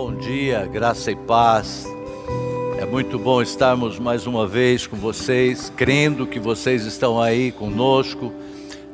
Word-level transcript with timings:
Bom 0.00 0.14
dia, 0.14 0.64
graça 0.64 1.10
e 1.10 1.16
paz. 1.16 1.84
É 2.78 2.86
muito 2.86 3.18
bom 3.18 3.42
estarmos 3.42 3.98
mais 3.98 4.28
uma 4.28 4.46
vez 4.46 4.86
com 4.86 4.96
vocês, 4.96 5.72
crendo 5.76 6.24
que 6.24 6.38
vocês 6.38 6.84
estão 6.84 7.20
aí 7.20 7.50
conosco. 7.50 8.32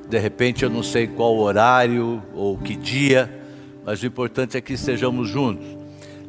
De 0.08 0.18
repente 0.18 0.64
eu 0.64 0.70
não 0.70 0.82
sei 0.82 1.06
qual 1.06 1.36
horário 1.36 2.22
ou 2.32 2.56
que 2.56 2.74
dia, 2.74 3.30
mas 3.84 4.02
o 4.02 4.06
importante 4.06 4.56
é 4.56 4.62
que 4.62 4.72
estejamos 4.72 5.28
juntos. 5.28 5.66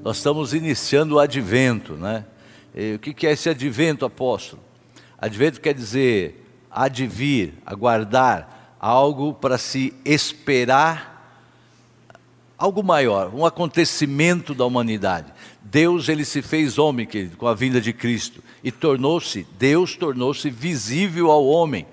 Nós 0.04 0.18
estamos 0.18 0.54
iniciando 0.54 1.16
o 1.16 1.20
advento, 1.20 1.94
né? 1.94 2.26
E 2.76 2.96
o 2.96 3.00
que 3.00 3.26
é 3.26 3.32
esse 3.32 3.48
advento, 3.48 4.04
apóstolo? 4.04 4.62
Advento 5.18 5.62
quer 5.62 5.74
dizer 5.74 6.46
advir, 6.70 7.54
aguardar, 7.66 8.76
algo 8.78 9.34
para 9.34 9.58
se 9.58 9.94
esperar 10.04 11.15
algo 12.58 12.82
maior, 12.84 13.34
um 13.34 13.46
acontecimento 13.46 14.54
da 14.54 14.66
humanidade. 14.66 15.34
Deus 15.62 16.08
ele 16.08 16.24
se 16.24 16.42
fez 16.42 16.78
homem, 16.78 17.06
querido, 17.06 17.38
com 17.38 17.48
a 17.48 17.54
vinda 17.54 17.82
de 17.82 17.92
Cristo 17.92 18.44
e 18.64 18.72
tornou-se, 18.72 19.46
Deus 19.58 19.96
tornou-se 19.96 20.50
visível 20.50 21.32
ao 21.32 21.46
homem. 21.46 21.86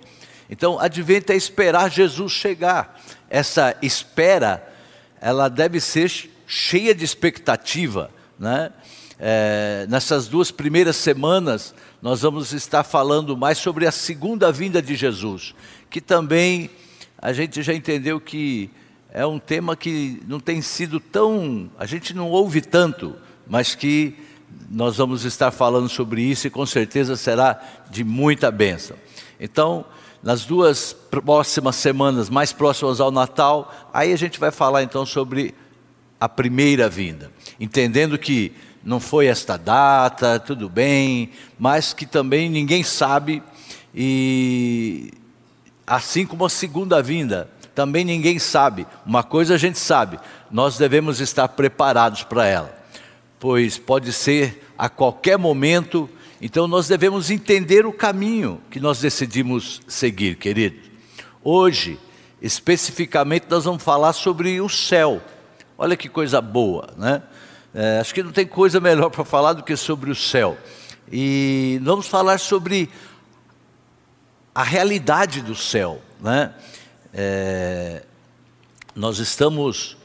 Então, 0.49 0.79
advento 0.79 1.33
é 1.33 1.37
esperar 1.37 1.91
Jesus 1.91 2.33
chegar. 2.33 3.01
Essa 3.31 3.77
espera, 3.81 4.63
ela 5.21 5.49
deve 5.49 5.81
ser 5.81 6.13
cheia 6.47 6.95
de 6.95 7.05
expectativa, 7.05 8.11
né? 8.39 8.71
É, 9.25 9.87
nessas 9.89 10.27
duas 10.27 10.51
primeiras 10.51 10.97
semanas, 10.97 11.75
nós 12.03 12.23
vamos 12.23 12.53
estar 12.53 12.83
falando 12.83 13.37
mais 13.37 13.57
sobre 13.57 13.87
a 13.87 13.93
segunda 13.93 14.51
vinda 14.51 14.83
de 14.83 14.97
Jesus, 14.97 15.55
que 15.89 16.01
também 16.01 16.69
a 17.17 17.33
gente 17.33 17.63
já 17.63 17.73
entendeu 17.73 18.21
que 18.21 18.69
é 19.15 19.27
um 19.27 19.39
tema 19.39 19.77
que 19.77 20.23
não 20.27 20.41
tem 20.41 20.63
sido 20.63 20.99
tão. 20.99 21.71
a 21.79 21.85
gente 21.85 22.15
não 22.15 22.31
ouve 22.31 22.63
tanto, 22.63 23.15
mas 23.47 23.75
que 23.75 24.17
nós 24.71 24.97
vamos 24.97 25.25
estar 25.25 25.51
falando 25.51 25.89
sobre 25.89 26.23
isso 26.23 26.47
e 26.47 26.51
com 26.51 26.65
certeza 26.65 27.15
será 27.15 27.61
de 27.91 28.03
muita 28.05 28.51
bênção. 28.51 28.97
Então, 29.39 29.85
nas 30.23 30.47
duas 30.47 30.95
próximas 30.95 31.77
semanas, 31.77 32.31
mais 32.31 32.53
próximas 32.53 33.01
ao 33.01 33.11
Natal, 33.11 33.91
aí 33.93 34.15
a 34.15 34.17
gente 34.17 34.41
vai 34.41 34.51
falar 34.51 34.83
então 34.83 35.05
sobre 35.05 35.55
a 36.19 36.29
primeira 36.29 36.89
vinda, 36.89 37.31
entendendo 37.61 38.17
que 38.17 38.53
não 38.83 38.99
foi 38.99 39.27
esta 39.27 39.57
data, 39.59 40.41
tudo 40.41 40.69
bem, 40.69 41.31
mas 41.59 41.93
que 41.93 42.07
também 42.07 42.49
ninguém 42.49 42.83
sabe, 42.83 43.43
e 43.95 45.11
assim 45.87 46.25
como 46.25 46.45
a 46.45 46.51
segunda 46.51 47.03
vinda, 47.03 47.51
também 47.75 48.05
ninguém 48.05 48.39
sabe. 48.39 48.87
Uma 49.05 49.23
coisa 49.23 49.55
a 49.55 49.59
gente 49.59 49.79
sabe, 49.79 50.19
nós 50.51 50.77
devemos 50.79 51.21
estar 51.21 51.49
preparados 51.49 52.23
para 52.23 52.47
ela, 52.47 52.79
pois 53.39 53.79
pode 53.79 54.13
ser 54.13 54.73
a 54.77 54.89
qualquer 54.89 55.39
momento, 55.39 56.09
então 56.41 56.67
nós 56.67 56.89
devemos 56.89 57.31
entender 57.31 57.87
o 57.87 57.93
caminho 57.93 58.61
que 58.71 58.81
nós 58.81 59.01
decidimos 59.01 59.81
seguir, 59.87 60.37
querido. 60.37 60.77
Hoje, 61.43 61.99
especificamente, 62.41 63.47
nós 63.49 63.65
vamos 63.65 63.83
falar 63.83 64.13
sobre 64.13 64.61
o 64.61 64.69
céu. 64.69 65.23
Olha 65.79 65.97
que 65.97 66.09
coisa 66.09 66.41
boa, 66.41 66.89
né? 66.97 67.23
É, 67.75 67.99
acho 68.01 68.13
que 68.13 68.23
não 68.23 68.33
tem 68.33 68.47
coisa 68.47 68.79
melhor 68.81 69.09
para 69.09 69.25
falar 69.25 69.55
do 69.55 69.63
que 69.63 69.77
sobre 69.77 70.11
o 70.11 70.15
céu. 70.15 70.59
E 71.11 71.81
vamos 71.83 72.07
falar 72.07 72.39
sobre 72.39 72.91
a 74.55 74.63
realidade 74.63 75.41
do 75.41 75.55
céu, 75.55 76.01
né? 76.21 76.53
É, 77.13 78.03
nós 78.95 79.19
estamos 79.19 79.97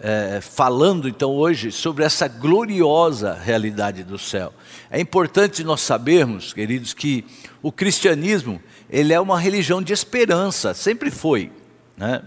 é, 0.00 0.40
falando 0.40 1.08
então 1.08 1.30
hoje 1.30 1.70
sobre 1.70 2.04
essa 2.04 2.26
gloriosa 2.26 3.34
realidade 3.34 4.02
do 4.02 4.18
céu. 4.18 4.52
É 4.90 5.00
importante 5.00 5.62
nós 5.62 5.80
sabermos, 5.80 6.52
queridos, 6.52 6.94
que 6.94 7.24
o 7.62 7.70
cristianismo 7.70 8.60
ele 8.88 9.12
é 9.12 9.20
uma 9.20 9.38
religião 9.38 9.82
de 9.82 9.92
esperança, 9.92 10.72
sempre 10.72 11.10
foi. 11.10 11.50
Né? 11.96 12.22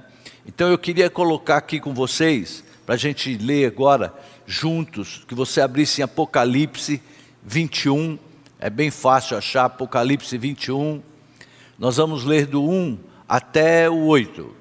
Então 0.46 0.70
eu 0.70 0.78
queria 0.78 1.10
colocar 1.10 1.58
aqui 1.58 1.80
com 1.80 1.94
vocês, 1.94 2.64
para 2.86 2.96
a 2.96 2.98
gente 2.98 3.38
ler 3.38 3.68
agora 3.68 4.14
juntos, 4.46 5.24
que 5.28 5.36
você 5.36 5.62
abrisse 5.62 6.02
em 6.02 6.04
Apocalipse 6.04 7.02
21, 7.44 8.18
é 8.60 8.70
bem 8.70 8.90
fácil 8.90 9.38
achar, 9.38 9.66
Apocalipse 9.66 10.38
21. 10.38 11.02
Nós 11.78 11.98
vamos 11.98 12.24
ler 12.24 12.46
do 12.48 12.64
1 12.64 12.98
até 13.28 13.90
o 13.90 14.06
8. 14.06 14.56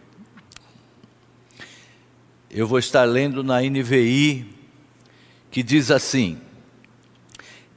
Eu 2.50 2.66
vou 2.66 2.78
estar 2.78 3.04
lendo 3.04 3.44
na 3.44 3.60
NVI, 3.60 4.46
que 5.50 5.62
diz 5.62 5.90
assim: 5.90 6.40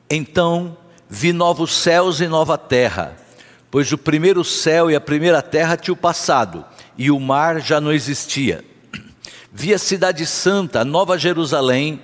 Então 0.09 0.77
vi 1.07 1.31
novos 1.33 1.73
céus 1.73 2.22
e 2.22 2.27
nova 2.27 2.57
terra, 2.57 3.16
pois 3.69 3.91
o 3.91 3.97
primeiro 3.97 4.44
céu 4.44 4.89
e 4.89 4.95
a 4.95 5.01
primeira 5.01 5.41
terra 5.41 5.77
tinham 5.77 5.95
passado, 5.95 6.66
e 6.97 7.11
o 7.11 7.19
mar 7.19 7.61
já 7.61 7.79
não 7.79 7.91
existia. 7.91 8.63
Vi 9.51 9.73
a 9.73 9.79
cidade 9.79 10.25
santa, 10.25 10.81
a 10.81 10.85
nova 10.85 11.17
Jerusalém, 11.17 12.01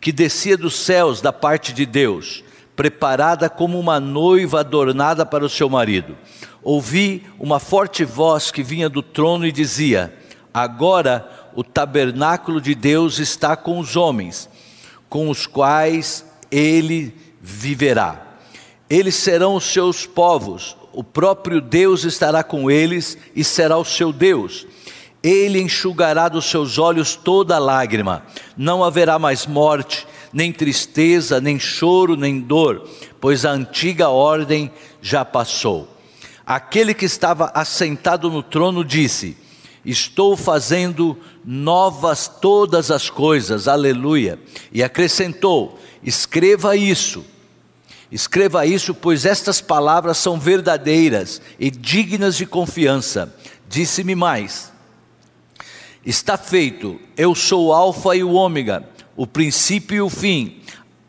que 0.00 0.12
descia 0.12 0.56
dos 0.56 0.76
céus 0.76 1.20
da 1.20 1.32
parte 1.32 1.72
de 1.72 1.84
Deus, 1.84 2.44
preparada 2.78 3.50
como 3.50 3.78
uma 3.78 4.00
noiva 4.00 4.60
adornada 4.60 5.26
para 5.26 5.44
o 5.44 5.50
seu 5.50 5.68
marido 5.68 6.16
ouvi 6.62 7.24
uma 7.38 7.58
forte 7.58 8.04
voz 8.04 8.50
que 8.50 8.62
vinha 8.62 8.90
do 8.90 9.02
trono 9.02 9.46
e 9.46 9.52
dizia: 9.52 10.12
Agora 10.52 11.50
o 11.54 11.64
tabernáculo 11.64 12.60
de 12.60 12.74
Deus 12.74 13.18
está 13.18 13.56
com 13.56 13.78
os 13.78 13.96
homens, 13.96 14.48
com 15.08 15.30
os 15.30 15.46
quais 15.46 16.26
ele 16.50 17.14
viverá. 17.40 18.22
Eles 18.88 19.14
serão 19.14 19.54
os 19.54 19.64
seus 19.64 20.04
povos, 20.04 20.76
o 20.92 21.02
próprio 21.02 21.60
Deus 21.60 22.04
estará 22.04 22.42
com 22.42 22.70
eles 22.70 23.16
e 23.34 23.42
será 23.42 23.78
o 23.78 23.84
seu 23.84 24.12
Deus. 24.12 24.66
Ele 25.22 25.60
enxugará 25.60 26.28
dos 26.28 26.44
seus 26.44 26.78
olhos 26.78 27.16
toda 27.16 27.58
lágrima, 27.58 28.22
não 28.56 28.84
haverá 28.84 29.18
mais 29.18 29.46
morte, 29.46 30.06
nem 30.32 30.52
tristeza, 30.52 31.40
nem 31.40 31.58
choro, 31.58 32.16
nem 32.16 32.40
dor, 32.40 32.88
pois 33.20 33.44
a 33.44 33.50
antiga 33.50 34.08
ordem 34.08 34.70
já 35.00 35.24
passou. 35.24 35.88
Aquele 36.46 36.94
que 36.94 37.04
estava 37.04 37.50
assentado 37.54 38.30
no 38.30 38.42
trono 38.42 38.84
disse: 38.84 39.36
Estou 39.84 40.36
fazendo 40.36 41.16
novas 41.44 42.28
todas 42.28 42.90
as 42.90 43.08
coisas, 43.08 43.68
aleluia. 43.68 44.38
E 44.72 44.82
acrescentou: 44.82 45.78
Escreva 46.02 46.76
isso. 46.76 47.24
Escreva 48.10 48.64
isso, 48.64 48.94
pois 48.94 49.26
estas 49.26 49.60
palavras 49.60 50.16
são 50.16 50.40
verdadeiras 50.40 51.42
e 51.58 51.70
dignas 51.70 52.36
de 52.36 52.46
confiança. 52.46 53.34
Disse-me 53.68 54.14
mais: 54.14 54.72
Está 56.04 56.38
feito, 56.38 56.98
eu 57.16 57.34
sou 57.34 57.66
o 57.66 57.72
Alfa 57.72 58.16
e 58.16 58.24
o 58.24 58.32
Ômega, 58.32 58.88
o 59.18 59.26
princípio 59.26 59.96
e 59.96 60.00
o 60.00 60.08
fim. 60.08 60.60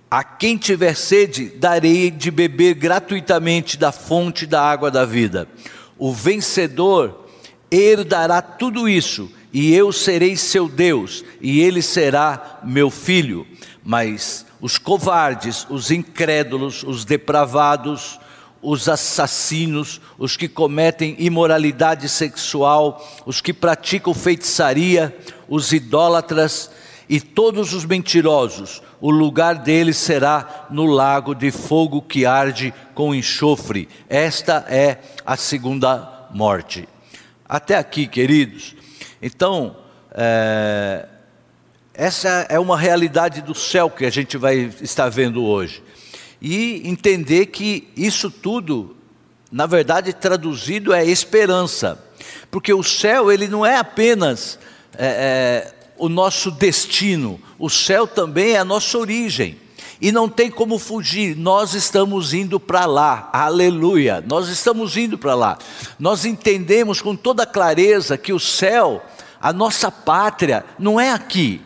A 0.09 0.24
quem 0.24 0.58
tiver 0.58 0.96
sede, 0.96 1.46
darei 1.46 2.09
de 2.09 2.31
beber 2.31 2.74
gratuitamente 2.74 3.78
da 3.78 3.92
fonte 3.92 4.47
da 4.47 4.64
água 4.64 4.90
da 4.90 5.06
vida. 5.06 5.47
O 5.96 6.12
vencedor 6.12 7.28
herdará 7.72 8.42
tudo 8.42 8.90
isso, 8.90 9.31
e 9.53 9.75
eu 9.75 9.94
serei 9.94 10.36
seu 10.36 10.68
Deus, 10.68 11.24
e 11.40 11.62
ele 11.62 11.84
será 11.84 12.59
meu 12.64 12.90
filho. 12.90 13.46
Mas 13.84 14.44
os 14.59 14.80
covardes, 14.80 15.68
os 15.70 15.91
incrédulos, 15.91 16.81
os 16.81 17.06
depravados, 17.06 18.20
os 18.59 18.90
assassinos, 18.90 20.02
os 20.18 20.36
que 20.36 20.47
cometem 20.47 21.16
imoralidade 21.20 22.09
sexual, 22.09 23.08
os 23.24 23.40
que 23.40 23.53
praticam 23.53 24.16
feitiçaria, 24.16 25.16
os 25.47 25.72
idólatras 25.72 26.72
e 27.09 27.20
todos 27.20 27.74
os 27.74 27.86
mentirosos, 27.86 28.84
o 29.02 29.09
lugar 29.09 29.56
deles 29.56 29.97
será 29.97 30.67
no 30.70 30.85
lago 30.85 31.34
de 31.34 31.50
fogo 31.50 32.03
que 32.03 32.23
arde 32.23 32.72
com 32.94 33.16
enxofre. 33.16 33.90
Esta 34.08 34.64
é 34.70 35.00
a 35.26 35.35
segunda 35.35 36.28
morte. 36.32 36.88
Até 37.47 37.78
aqui, 37.78 38.06
queridos. 38.06 38.76
Então, 39.20 39.76
é, 40.11 41.08
essa 41.96 42.46
é 42.47 42.59
uma 42.59 42.78
realidade 42.78 43.41
do 43.41 43.56
céu 43.56 43.90
que 43.90 44.06
a 44.06 44.11
gente 44.11 44.38
vai 44.38 44.72
estar 44.79 45.09
vendo 45.09 45.44
hoje. 45.44 45.82
E 46.40 46.88
entender 46.88 47.47
que 47.47 47.88
isso 47.97 48.29
tudo, 48.29 48.96
na 49.52 49.66
verdade, 49.66 50.14
traduzido 50.14 50.94
é 50.94 51.03
esperança. 51.03 51.97
Porque 52.52 52.72
o 52.72 52.84
céu, 52.84 53.32
ele 53.32 53.47
não 53.47 53.66
é 53.66 53.78
apenas. 53.78 54.59
É, 54.96 55.73
é, 55.73 55.78
o 55.99 56.09
nosso 56.09 56.49
destino, 56.49 57.40
o 57.59 57.69
céu 57.69 58.07
também 58.07 58.53
é 58.53 58.59
a 58.59 58.66
nossa 58.66 58.97
origem. 58.97 59.57
E 60.01 60.13
não 60.13 60.29
tem 60.29 60.49
como 60.49 60.79
fugir, 60.79 61.35
nós 61.35 61.73
estamos 61.73 62.34
indo 62.34 62.57
para 62.57 62.85
lá, 62.85 63.29
aleluia, 63.34 64.23
nós 64.25 64.47
estamos 64.47 64.96
indo 64.96 65.17
para 65.17 65.35
lá. 65.35 65.57
Nós 65.99 66.23
entendemos 66.23 67.01
com 67.01 67.16
toda 67.17 67.46
clareza 67.46 68.17
que 68.17 68.31
o 68.31 68.40
céu, 68.40 69.03
a 69.41 69.51
nossa 69.51 69.91
pátria, 69.91 70.66
não 70.79 70.97
é 70.97 71.11
aqui, 71.11 71.61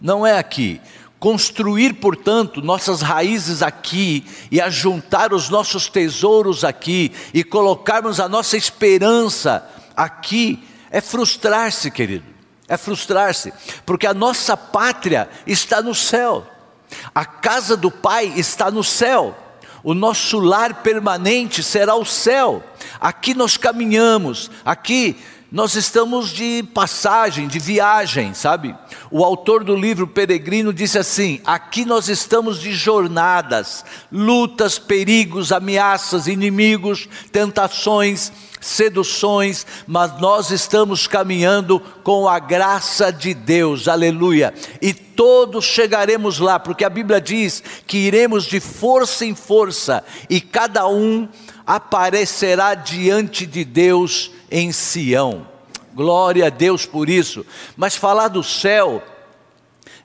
não 0.00 0.26
é 0.26 0.38
aqui. 0.38 0.80
construir, 1.18 1.94
portanto, 1.94 2.62
nossas 2.62 3.00
raízes 3.00 3.62
aqui 3.62 4.24
e 4.50 4.60
ajuntar 4.60 5.32
os 5.32 5.48
nossos 5.48 5.88
tesouros 5.88 6.62
aqui 6.62 7.10
e 7.32 7.42
colocarmos 7.42 8.20
a 8.20 8.28
nossa 8.28 8.56
esperança 8.56 9.66
aqui, 9.96 10.62
é 10.90 11.00
frustrar-se, 11.00 11.90
querido. 11.90 12.35
É 12.68 12.76
frustrar-se, 12.76 13.52
porque 13.84 14.06
a 14.06 14.14
nossa 14.14 14.56
pátria 14.56 15.28
está 15.46 15.80
no 15.80 15.94
céu, 15.94 16.46
a 17.14 17.24
casa 17.24 17.76
do 17.76 17.90
Pai 17.90 18.32
está 18.36 18.70
no 18.70 18.82
céu, 18.82 19.36
o 19.84 19.94
nosso 19.94 20.40
lar 20.40 20.82
permanente 20.82 21.62
será 21.62 21.94
o 21.94 22.04
céu. 22.04 22.62
Aqui 23.00 23.34
nós 23.34 23.56
caminhamos, 23.56 24.50
aqui 24.64 25.16
nós 25.50 25.76
estamos 25.76 26.30
de 26.30 26.64
passagem, 26.74 27.46
de 27.46 27.60
viagem, 27.60 28.34
sabe? 28.34 28.74
O 29.12 29.24
autor 29.24 29.62
do 29.62 29.76
livro 29.76 30.06
Peregrino 30.06 30.72
disse 30.72 30.98
assim: 30.98 31.40
aqui 31.44 31.84
nós 31.84 32.08
estamos 32.08 32.60
de 32.60 32.72
jornadas, 32.72 33.84
lutas, 34.10 34.76
perigos, 34.78 35.52
ameaças, 35.52 36.26
inimigos, 36.26 37.08
tentações, 37.30 38.32
seduções, 38.60 39.64
mas 39.86 40.18
nós 40.20 40.50
estamos 40.50 41.06
caminhando 41.06 41.78
com 42.02 42.28
a 42.28 42.40
graça 42.40 43.12
de 43.12 43.32
Deus, 43.32 43.86
aleluia. 43.86 44.52
E 44.82 44.92
todos 44.92 45.64
chegaremos 45.64 46.40
lá, 46.40 46.58
porque 46.58 46.84
a 46.84 46.90
Bíblia 46.90 47.20
diz 47.20 47.62
que 47.86 47.98
iremos 47.98 48.44
de 48.44 48.58
força 48.58 49.24
em 49.24 49.34
força, 49.34 50.02
e 50.28 50.40
cada 50.40 50.88
um 50.88 51.28
aparecerá 51.64 52.74
diante 52.74 53.46
de 53.46 53.64
Deus 53.64 54.32
em 54.50 54.72
Sião. 54.72 55.46
Glória 55.94 56.46
a 56.46 56.50
Deus 56.50 56.84
por 56.84 57.08
isso. 57.08 57.44
Mas 57.76 57.96
falar 57.96 58.28
do 58.28 58.42
céu 58.42 59.02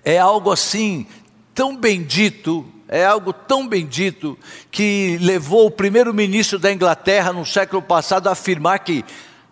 é 0.04 0.18
algo 0.18 0.52
assim 0.52 1.06
tão 1.54 1.76
bendito, 1.76 2.66
é 2.88 3.06
algo 3.06 3.34
tão 3.34 3.68
bendito 3.68 4.38
que 4.72 5.18
levou 5.22 5.68
o 5.68 5.72
primeiro-ministro 5.72 6.58
da 6.58 6.72
Inglaterra 6.72 7.34
no 7.34 7.46
século 7.46 7.82
passado 7.82 8.28
a 8.28 8.32
afirmar 8.32 8.80
que 8.80 9.04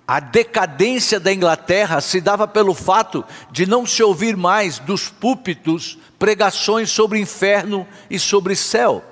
a 0.08 0.20
decadência 0.20 1.20
da 1.20 1.32
Inglaterra 1.32 2.02
se 2.02 2.20
dava 2.20 2.48
pelo 2.48 2.74
fato 2.74 3.24
de 3.52 3.68
não 3.68 3.86
se 3.86 4.02
ouvir 4.02 4.36
mais 4.36 4.80
dos 4.80 5.08
púlpitos 5.08 6.00
pregações 6.18 6.90
sobre 6.90 7.20
inferno 7.20 7.88
e 8.10 8.18
sobre 8.18 8.56
céu. 8.56 9.04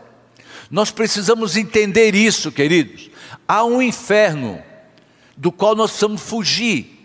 Nós 0.72 0.90
precisamos 0.90 1.56
entender 1.56 2.16
isso, 2.16 2.52
queridos. 2.52 3.12
Há 3.48 3.64
um 3.64 3.82
inferno 3.82 4.62
do 5.38 5.52
qual 5.52 5.76
nós 5.76 5.92
precisamos 5.92 6.22
fugir 6.22 6.96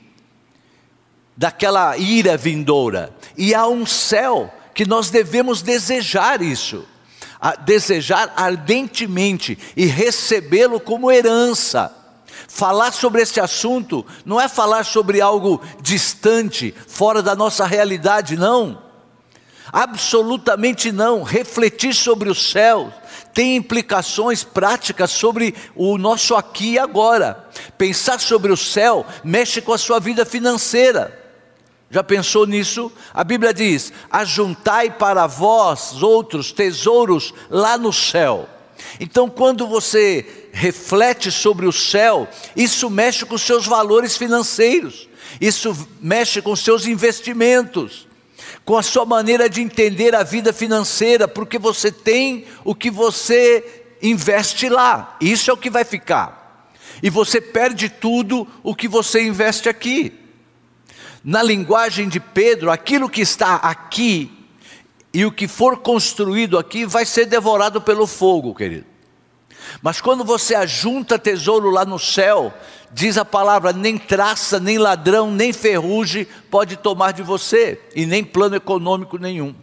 daquela 1.37 1.97
ira 1.97 2.37
vindoura, 2.37 3.15
e 3.37 3.55
há 3.55 3.67
um 3.67 3.87
céu 3.87 4.53
que 4.75 4.87
nós 4.87 5.11
devemos 5.11 5.63
desejar 5.63 6.41
isso, 6.43 6.87
desejar 7.65 8.33
ardentemente 8.37 9.59
e 9.77 9.87
recebê-lo 9.87 10.81
como 10.81 11.11
herança. 11.11 11.95
Falar 12.49 12.93
sobre 12.93 13.23
esse 13.23 13.41
assunto 13.41 14.05
não 14.25 14.41
é 14.41 14.49
falar 14.49 14.85
sobre 14.85 15.21
algo 15.21 15.61
distante, 15.81 16.75
fora 16.87 17.23
da 17.23 17.35
nossa 17.35 17.67
realidade, 17.67 18.37
não. 18.37 18.83
Absolutamente 19.73 20.93
não. 20.93 21.23
Refletir 21.23 21.95
sobre 21.95 22.29
o 22.29 22.35
céu 22.35 22.93
tem 23.35 23.57
implicações 23.57 24.45
práticas 24.45 25.11
sobre 25.11 25.55
o 25.75 25.97
nosso 25.99 26.35
aqui 26.35 26.73
e 26.73 26.79
agora. 26.79 27.49
Pensar 27.77 28.21
sobre 28.21 28.53
o 28.53 28.57
céu 28.57 29.07
mexe 29.25 29.61
com 29.61 29.73
a 29.73 29.79
sua 29.79 29.99
vida 29.99 30.25
financeira. 30.25 31.21
Já 31.91 32.03
pensou 32.03 32.47
nisso? 32.47 32.91
A 33.13 33.23
Bíblia 33.23 33.53
diz: 33.53 33.93
Ajuntai 34.11 34.91
para 34.91 35.27
vós 35.27 36.03
outros 36.03 36.53
tesouros 36.53 37.35
lá 37.51 37.77
no 37.77 37.93
céu. 37.93 38.49
Então, 38.99 39.29
quando 39.29 39.67
você 39.67 40.49
reflete 40.53 41.31
sobre 41.31 41.67
o 41.67 41.73
céu, 41.73 42.29
isso 42.57 42.91
mexe 42.91 43.25
com 43.25 43.39
seus 43.39 43.67
valores 43.67 44.17
financeiros, 44.17 45.09
isso 45.41 45.77
mexe 46.01 46.43
com 46.43 46.57
seus 46.57 46.87
investimentos 46.87 48.07
com 48.65 48.77
a 48.77 48.83
sua 48.83 49.05
maneira 49.05 49.49
de 49.49 49.61
entender 49.61 50.15
a 50.15 50.23
vida 50.23 50.53
financeira, 50.53 51.27
porque 51.27 51.59
você 51.59 51.91
tem 51.91 52.47
o 52.65 52.75
que 52.75 52.91
você 52.91 53.85
investe 54.01 54.69
lá, 54.69 55.17
isso 55.21 55.51
é 55.51 55.55
o 55.55 55.57
que 55.57 55.71
vai 55.71 55.85
ficar, 55.85 56.71
e 57.03 57.11
você 57.11 57.41
perde 57.41 57.89
tudo 57.89 58.47
o 58.63 58.75
que 58.75 58.89
você 58.89 59.23
investe 59.23 59.69
aqui. 59.69 60.13
Na 61.25 61.43
linguagem 61.43 62.09
de 62.09 62.19
Pedro, 62.19 62.71
aquilo 62.71 63.09
que 63.09 63.21
está 63.21 63.57
aqui 63.57 64.31
e 65.15 65.25
o 65.25 65.31
que 65.31 65.47
for 65.47 65.79
construído 65.79 66.59
aqui 66.59 66.85
vai 66.85 67.07
ser 67.07 67.27
devorado 67.27 67.81
pelo 67.81 68.07
fogo, 68.07 68.55
querido. 68.55 68.92
Mas 69.81 70.01
quando 70.01 70.25
você 70.25 70.55
ajunta 70.55 71.19
tesouro 71.19 71.71
lá 71.71 71.85
no 71.85 71.99
céu, 71.99 72.53
diz 72.93 73.17
a 73.17 73.25
palavra: 73.25 73.73
nem 73.73 73.97
traça, 73.97 74.59
nem 74.61 74.79
ladrão, 74.79 75.31
nem 75.31 75.53
ferrugem 75.53 76.27
pode 76.51 76.77
tomar 76.77 77.13
de 77.13 77.23
você, 77.23 77.81
e 77.95 78.05
nem 78.05 78.25
plano 78.25 78.57
econômico 78.57 79.19
nenhum. 79.19 79.55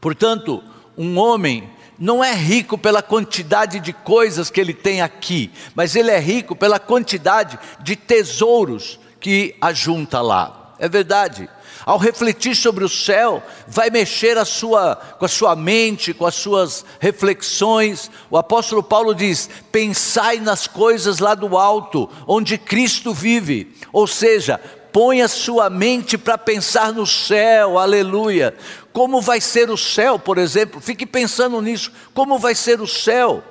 Portanto, 0.00 0.62
um 0.96 1.18
homem 1.18 1.70
não 1.98 2.22
é 2.22 2.34
rico 2.34 2.76
pela 2.76 3.02
quantidade 3.02 3.80
de 3.80 3.92
coisas 3.92 4.50
que 4.50 4.60
ele 4.60 4.74
tem 4.74 5.00
aqui, 5.00 5.50
mas 5.74 5.96
ele 5.96 6.10
é 6.10 6.18
rico 6.18 6.54
pela 6.54 6.78
quantidade 6.78 7.58
de 7.80 7.96
tesouros 7.96 8.98
que 9.20 9.56
ajunta 9.60 10.20
lá. 10.20 10.74
É 10.78 10.88
verdade 10.88 11.48
ao 11.86 11.98
refletir 11.98 12.56
sobre 12.56 12.84
o 12.84 12.88
céu, 12.88 13.40
vai 13.68 13.90
mexer 13.90 14.36
a 14.36 14.44
sua, 14.44 14.96
com 14.96 15.24
a 15.24 15.28
sua 15.28 15.54
mente, 15.54 16.12
com 16.12 16.26
as 16.26 16.34
suas 16.34 16.84
reflexões. 16.98 18.10
O 18.28 18.36
apóstolo 18.36 18.82
Paulo 18.82 19.14
diz: 19.14 19.48
pensai 19.70 20.40
nas 20.40 20.66
coisas 20.66 21.20
lá 21.20 21.36
do 21.36 21.56
alto, 21.56 22.10
onde 22.26 22.58
Cristo 22.58 23.14
vive. 23.14 23.72
Ou 23.92 24.04
seja, 24.08 24.60
põe 24.92 25.22
a 25.22 25.28
sua 25.28 25.70
mente 25.70 26.18
para 26.18 26.36
pensar 26.36 26.92
no 26.92 27.06
céu, 27.06 27.78
aleluia. 27.78 28.52
Como 28.92 29.20
vai 29.20 29.40
ser 29.40 29.70
o 29.70 29.76
céu, 29.76 30.18
por 30.18 30.38
exemplo? 30.38 30.80
Fique 30.80 31.06
pensando 31.06 31.62
nisso. 31.62 31.92
Como 32.12 32.36
vai 32.36 32.56
ser 32.56 32.80
o 32.80 32.86
céu? 32.86 33.44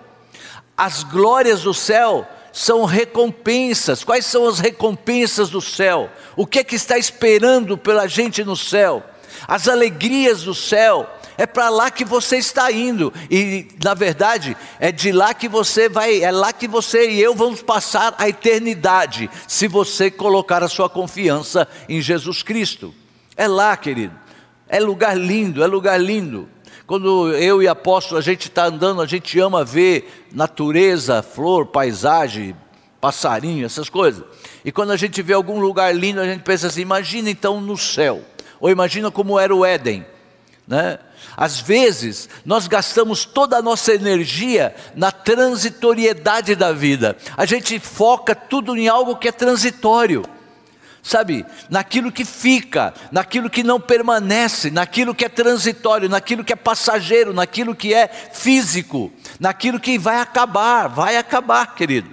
As 0.76 1.04
glórias 1.04 1.62
do 1.62 1.74
céu 1.74 2.28
são 2.56 2.86
recompensas. 2.86 4.02
Quais 4.02 4.26
são 4.26 4.48
as 4.48 4.60
recompensas 4.60 5.50
do 5.50 5.60
céu? 5.60 6.10
O 6.38 6.48
que 6.48 6.60
é 6.60 6.64
que 6.64 6.76
está 6.76 6.98
esperando 6.98 7.78
pela 7.78 8.08
gente 8.08 8.46
no 8.46 8.56
céu? 8.56 9.04
As 9.46 9.68
alegrias 9.68 10.44
do 10.44 10.56
céu. 10.56 11.06
É 11.38 11.46
para 11.46 11.68
lá 11.68 11.92
que 11.92 12.06
você 12.06 12.38
está 12.38 12.72
indo 12.72 13.14
e 13.30 13.68
na 13.84 13.94
verdade 13.94 14.56
é 14.80 14.90
de 14.90 15.12
lá 15.12 15.34
que 15.34 15.50
você 15.50 15.90
vai, 15.90 16.24
é 16.24 16.32
lá 16.32 16.54
que 16.54 16.66
você 16.66 17.10
e 17.10 17.22
eu 17.22 17.36
vamos 17.36 17.62
passar 17.62 18.16
a 18.18 18.30
eternidade, 18.30 19.30
se 19.46 19.68
você 19.68 20.10
colocar 20.10 20.64
a 20.64 20.70
sua 20.70 20.90
confiança 20.90 21.68
em 21.90 22.00
Jesus 22.00 22.42
Cristo. 22.42 22.96
É 23.36 23.50
lá, 23.50 23.76
querido. 23.76 24.18
É 24.70 24.80
lugar 24.80 25.18
lindo, 25.18 25.62
é 25.62 25.68
lugar 25.68 26.00
lindo. 26.00 26.48
Quando 26.88 27.34
eu 27.34 27.64
e 27.64 27.68
apóstolo 27.68 28.20
a 28.20 28.22
gente 28.22 28.48
está 28.48 28.66
andando, 28.66 29.02
a 29.02 29.08
gente 29.08 29.40
ama 29.40 29.66
ver 29.66 30.28
natureza, 30.32 31.24
flor, 31.24 31.66
paisagem, 31.66 32.56
passarinho, 33.02 33.66
essas 33.66 33.90
coisas. 33.90 34.24
E 34.64 34.72
quando 34.72 34.92
a 34.92 34.98
gente 34.98 35.22
vê 35.24 35.34
algum 35.34 35.60
lugar 35.60 35.96
lindo, 35.96 36.22
a 36.22 36.26
gente 36.26 36.44
pensa 36.44 36.68
assim: 36.68 36.82
imagina 36.82 37.30
então 37.30 37.60
no 37.60 37.76
céu, 37.76 38.22
ou 38.60 38.70
imagina 38.70 39.10
como 39.10 39.40
era 39.40 39.56
o 39.56 39.66
Éden. 39.66 40.06
Né? 40.68 41.00
Às 41.36 41.60
vezes, 41.60 42.30
nós 42.46 42.68
gastamos 42.68 43.26
toda 43.26 43.58
a 43.58 43.62
nossa 43.62 43.94
energia 43.94 44.76
na 44.96 45.12
transitoriedade 45.12 46.56
da 46.56 46.72
vida, 46.72 47.18
a 47.36 47.46
gente 47.46 47.80
foca 47.80 48.36
tudo 48.36 48.78
em 48.78 48.88
algo 48.88 49.16
que 49.16 49.28
é 49.28 49.32
transitório 49.32 50.24
sabe, 51.06 51.46
naquilo 51.70 52.12
que 52.12 52.26
fica, 52.26 52.92
naquilo 53.12 53.48
que 53.48 53.62
não 53.62 53.80
permanece, 53.80 54.72
naquilo 54.72 55.14
que 55.14 55.24
é 55.24 55.30
transitório, 55.30 56.10
naquilo 56.10 56.44
que 56.44 56.52
é 56.52 56.56
passageiro, 56.56 57.32
naquilo 57.32 57.76
que 57.76 57.94
é 57.94 58.08
físico, 58.08 59.14
naquilo 59.40 59.80
que 59.80 60.00
vai 60.00 60.20
acabar, 60.20 60.88
vai 60.88 61.16
acabar, 61.16 61.76
querido. 61.76 62.10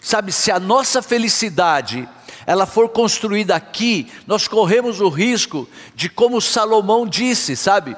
Sabe, 0.00 0.30
se 0.30 0.52
a 0.52 0.60
nossa 0.60 1.02
felicidade 1.02 2.08
ela 2.46 2.64
for 2.64 2.88
construída 2.90 3.56
aqui, 3.56 4.08
nós 4.24 4.46
corremos 4.46 5.00
o 5.00 5.08
risco 5.08 5.68
de 5.96 6.08
como 6.08 6.40
Salomão 6.40 7.04
disse, 7.04 7.56
sabe? 7.56 7.96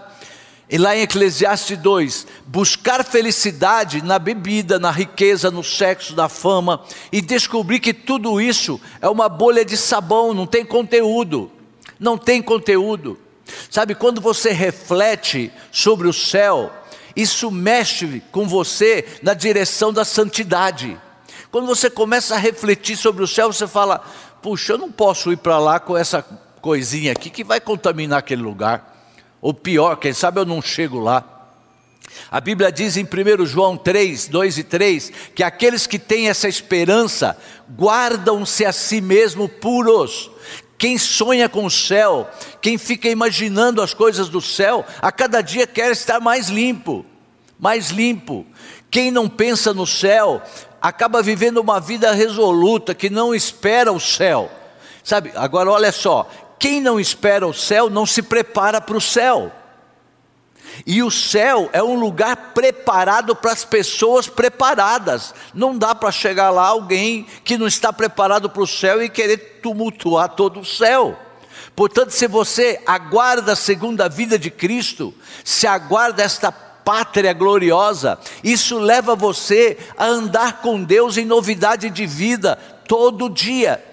E 0.69 0.79
lá 0.79 0.97
em 0.97 1.03
Eclesiastes 1.03 1.77
2, 1.77 2.27
buscar 2.47 3.05
felicidade 3.05 4.03
na 4.03 4.19
bebida, 4.19 4.79
na 4.79 4.91
riqueza, 4.91 5.51
no 5.51 5.63
sexo, 5.63 6.17
na 6.17 6.29
fama, 6.29 6.83
e 7.13 7.21
descobrir 7.21 7.81
que 7.81 7.93
tudo 7.93 8.41
isso 8.41 8.81
é 9.01 9.09
uma 9.09 9.29
bolha 9.29 9.65
de 9.65 9.77
sabão, 9.77 10.33
não 10.33 10.47
tem 10.47 10.65
conteúdo. 10.65 11.53
Não 12.01 12.17
tem 12.17 12.41
conteúdo. 12.41 13.19
Sabe, 13.71 13.95
quando 13.95 14.23
você 14.23 14.53
reflete 14.53 15.53
sobre 15.71 16.09
o 16.09 16.15
céu, 16.15 16.73
isso 17.15 17.51
mexe 17.51 18.23
com 18.33 18.49
você 18.49 19.05
na 19.23 19.35
direção 19.35 19.93
da 19.93 20.05
santidade. 20.05 20.99
Quando 21.51 21.67
você 21.67 21.91
começa 21.91 22.35
a 22.35 22.39
refletir 22.39 22.97
sobre 22.97 23.23
o 23.23 23.29
céu, 23.29 23.53
você 23.53 23.69
fala: 23.69 24.03
puxa, 24.41 24.73
eu 24.73 24.79
não 24.79 24.91
posso 24.91 25.31
ir 25.31 25.37
para 25.37 25.59
lá 25.59 25.79
com 25.79 25.97
essa 25.97 26.23
coisinha 26.61 27.13
aqui 27.13 27.29
que 27.29 27.45
vai 27.45 27.61
contaminar 27.61 28.21
aquele 28.21 28.43
lugar 28.43 28.94
Ou 29.45 29.53
pior, 29.53 29.97
quem 29.97 30.15
sabe 30.15 30.41
eu 30.41 30.47
não 30.47 30.63
chego 30.63 30.99
lá. 30.99 31.23
A 32.31 32.41
Bíblia 32.41 32.73
diz 32.73 32.97
em 32.97 33.05
1 33.05 33.45
João 33.45 33.77
3, 33.77 34.27
2 34.29 34.57
e 34.57 34.65
3, 34.65 35.13
que 35.35 35.43
aqueles 35.43 35.87
que 35.87 35.99
têm 35.99 36.31
essa 36.31 36.49
esperança 36.49 37.37
guardam-se 37.79 38.65
a 38.65 38.73
si 38.73 39.03
mesmo 39.03 39.47
puros. 39.47 40.31
Quem 40.79 40.97
sonha 40.97 41.47
com 41.47 41.67
o 41.67 41.71
céu, 41.71 42.27
quem 42.63 42.79
fica 42.79 43.07
imaginando 43.07 43.83
as 43.83 43.93
coisas 43.93 44.31
do 44.31 44.41
céu, 44.41 44.83
a 45.03 45.13
cada 45.13 45.43
dia 45.43 45.67
quer 45.67 45.93
estar 45.93 46.21
mais 46.21 46.49
limpo, 46.49 47.05
mais 47.59 47.91
limpo. 47.91 48.47
Quem 48.91 49.11
não 49.11 49.29
pensa 49.29 49.75
no 49.75 49.87
céu, 49.87 50.41
acaba 50.81 51.23
vivendo 51.23 51.59
uma 51.59 51.79
vida 51.81 52.13
resoluta, 52.13 52.95
que 52.95 53.11
não 53.11 53.35
espera 53.35 53.93
o 53.93 54.01
céu. 54.01 54.51
Sabe, 55.05 55.33
agora 55.35 55.71
olha 55.71 55.93
só, 55.93 56.31
quem 56.65 56.81
não 56.81 56.99
espera 56.99 57.47
o 57.47 57.53
céu 57.53 57.91
não 57.91 58.07
se 58.07 58.23
prepara 58.23 58.81
para 58.81 58.97
o 58.97 59.01
céu. 59.01 59.53
E 60.87 61.03
o 61.03 61.11
céu 61.11 61.69
é 61.75 61.83
um 61.83 61.95
lugar 61.95 62.55
preparado 62.55 63.37
para 63.37 63.53
as 63.53 63.67
pessoas 63.67 64.29
preparadas. 64.29 65.35
Não 65.53 65.77
dá 65.77 65.95
para 65.95 66.11
chegar 66.11 66.49
lá 66.49 66.69
alguém 66.69 67.27
que 67.45 67.59
não 67.59 67.67
está 67.67 67.93
preparado 67.93 68.49
para 68.49 68.63
o 68.63 68.67
céu 68.67 69.03
e 69.03 69.11
querer 69.11 69.61
tumultuar 69.63 70.31
todo 70.31 70.61
o 70.61 70.65
céu. 70.65 71.19
Portanto, 71.77 72.13
se 72.13 72.27
você 72.27 72.81
aguarda 72.87 73.53
a 73.53 73.57
segunda 73.57 74.09
vida 74.09 74.39
de 74.39 74.51
Cristo, 74.51 75.13
se 75.45 75.67
aguarda 75.67 76.23
esta 76.23 76.51
pátria 76.51 77.35
gloriosa, 77.35 78.19
isso 78.43 78.79
leva 78.79 79.15
você 79.15 79.77
a 79.99 80.07
andar 80.07 80.63
com 80.63 80.83
Deus 80.83 81.19
em 81.19 81.27
novidade 81.27 81.91
de 81.91 82.07
vida 82.07 82.57
todo 82.89 83.29
dia. 83.29 83.85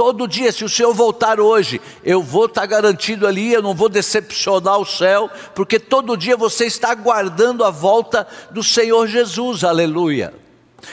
Todo 0.00 0.26
dia, 0.26 0.50
se 0.50 0.64
o 0.64 0.68
Senhor 0.68 0.94
voltar 0.94 1.38
hoje, 1.38 1.78
eu 2.02 2.22
vou 2.22 2.46
estar 2.46 2.64
garantido 2.64 3.26
ali, 3.26 3.52
eu 3.52 3.60
não 3.60 3.74
vou 3.74 3.86
decepcionar 3.86 4.78
o 4.78 4.86
céu, 4.86 5.30
porque 5.54 5.78
todo 5.78 6.16
dia 6.16 6.38
você 6.38 6.64
está 6.64 6.90
aguardando 6.90 7.62
a 7.62 7.70
volta 7.70 8.26
do 8.50 8.62
Senhor 8.62 9.06
Jesus, 9.06 9.62
aleluia. 9.62 10.32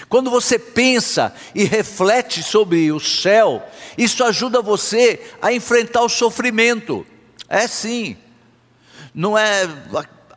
Quando 0.10 0.30
você 0.30 0.60
pensa 0.60 1.34
e 1.56 1.64
reflete 1.64 2.44
sobre 2.44 2.92
o 2.92 3.00
céu, 3.00 3.64
isso 3.98 4.26
ajuda 4.26 4.62
você 4.62 5.22
a 5.42 5.54
enfrentar 5.54 6.02
o 6.02 6.10
sofrimento. 6.10 7.08
É 7.48 7.66
sim, 7.66 8.18
não 9.16 9.38
é. 9.38 9.70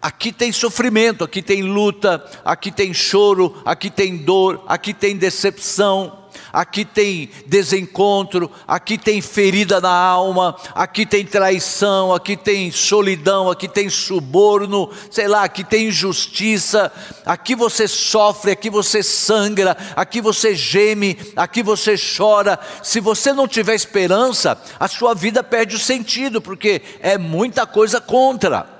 Aqui 0.00 0.32
tem 0.32 0.50
sofrimento, 0.50 1.24
aqui 1.24 1.42
tem 1.42 1.62
luta, 1.62 2.24
aqui 2.44 2.70
tem 2.70 2.94
choro, 2.94 3.60
aqui 3.64 3.90
tem 3.90 4.16
dor, 4.16 4.64
aqui 4.66 4.94
tem 4.94 5.16
decepção 5.16 6.20
aqui 6.52 6.84
tem 6.84 7.30
desencontro, 7.46 8.50
aqui 8.66 8.98
tem 8.98 9.20
ferida 9.20 9.80
na 9.80 9.92
alma, 9.92 10.56
aqui 10.74 11.06
tem 11.06 11.24
traição, 11.24 12.12
aqui 12.12 12.36
tem 12.36 12.70
solidão, 12.70 13.50
aqui 13.50 13.68
tem 13.68 13.88
suborno, 13.88 14.90
sei 15.10 15.28
lá, 15.28 15.44
aqui 15.44 15.64
tem 15.64 15.88
injustiça, 15.88 16.92
aqui 17.24 17.54
você 17.54 17.86
sofre, 17.86 18.50
aqui 18.50 18.70
você 18.70 19.02
sangra, 19.02 19.76
aqui 19.94 20.20
você 20.20 20.54
geme, 20.54 21.16
aqui 21.36 21.62
você 21.62 21.94
chora. 21.96 22.58
Se 22.82 23.00
você 23.00 23.32
não 23.32 23.48
tiver 23.48 23.74
esperança, 23.74 24.60
a 24.78 24.88
sua 24.88 25.14
vida 25.14 25.42
perde 25.42 25.76
o 25.76 25.80
sentido, 25.80 26.40
porque 26.40 26.82
é 27.00 27.16
muita 27.16 27.66
coisa 27.66 28.00
contra. 28.00 28.79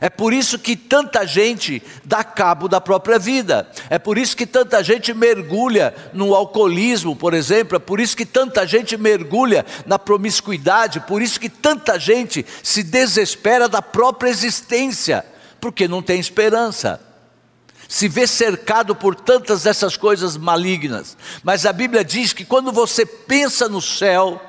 É 0.00 0.10
por 0.10 0.32
isso 0.32 0.58
que 0.58 0.76
tanta 0.76 1.26
gente 1.26 1.82
dá 2.04 2.24
cabo 2.24 2.68
da 2.68 2.80
própria 2.80 3.18
vida. 3.18 3.68
É 3.88 3.98
por 3.98 4.18
isso 4.18 4.36
que 4.36 4.46
tanta 4.46 4.82
gente 4.82 5.14
mergulha 5.14 5.94
no 6.12 6.34
alcoolismo, 6.34 7.14
por 7.14 7.34
exemplo. 7.34 7.76
É 7.76 7.78
por 7.78 8.00
isso 8.00 8.16
que 8.16 8.26
tanta 8.26 8.66
gente 8.66 8.96
mergulha 8.96 9.64
na 9.86 9.98
promiscuidade. 9.98 11.00
Por 11.00 11.22
isso 11.22 11.38
que 11.38 11.48
tanta 11.48 11.98
gente 11.98 12.44
se 12.62 12.82
desespera 12.82 13.68
da 13.68 13.80
própria 13.80 14.30
existência, 14.30 15.24
porque 15.60 15.86
não 15.86 16.02
tem 16.02 16.18
esperança. 16.18 17.00
Se 17.88 18.08
vê 18.08 18.26
cercado 18.26 18.94
por 18.94 19.14
tantas 19.14 19.62
dessas 19.62 19.96
coisas 19.96 20.36
malignas. 20.36 21.16
Mas 21.42 21.66
a 21.66 21.72
Bíblia 21.72 22.04
diz 22.04 22.32
que 22.32 22.44
quando 22.44 22.72
você 22.72 23.04
pensa 23.04 23.68
no 23.68 23.80
céu, 23.80 24.40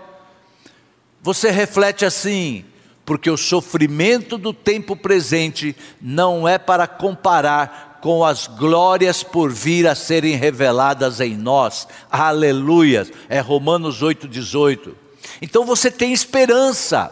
você 1.21 1.51
reflete 1.51 2.05
assim: 2.05 2.65
porque 3.05 3.29
o 3.29 3.38
sofrimento 3.38 4.38
do 4.38 4.51
tempo 4.51 4.95
presente 4.95 5.75
não 6.01 6.47
é 6.47 6.57
para 6.57 6.88
comparar 6.88 8.00
com 8.01 8.25
as 8.25 8.47
glórias 8.47 9.24
por 9.24 9.51
vir 9.51 9.88
a 9.88 9.95
serem 9.95 10.35
reveladas 10.35 11.19
em 11.19 11.35
nós. 11.38 11.88
Aleluia. 12.09 13.07
É 13.29 13.39
Romanos 13.39 14.01
8:18. 14.01 14.95
Então 15.41 15.65
você 15.65 15.91
tem 15.91 16.12
esperança. 16.12 17.12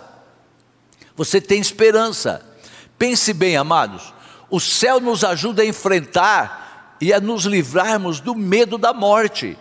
Você 1.16 1.40
tem 1.40 1.60
esperança. 1.60 2.44
Pense 2.98 3.32
bem, 3.34 3.56
amados. 3.56 4.14
O 4.50 4.60
céu 4.60 5.00
nos 5.00 5.24
ajuda 5.24 5.62
a 5.62 5.66
enfrentar 5.66 6.96
e 7.00 7.14
a 7.14 7.20
nos 7.20 7.46
livrarmos 7.46 8.20
do 8.20 8.34
medo 8.34 8.78
da 8.78 8.94
morte. 8.94 9.58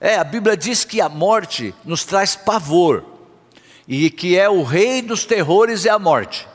É, 0.00 0.16
a 0.16 0.24
Bíblia 0.24 0.56
diz 0.56 0.84
que 0.84 1.00
a 1.00 1.08
morte 1.08 1.74
nos 1.84 2.04
traz 2.04 2.36
pavor 2.36 3.17
e 3.88 4.10
que 4.10 4.38
é 4.38 4.50
o 4.50 4.62
rei 4.62 5.00
dos 5.00 5.24
terrores 5.24 5.86
e 5.86 5.88
a 5.88 5.98
morte. 5.98 6.46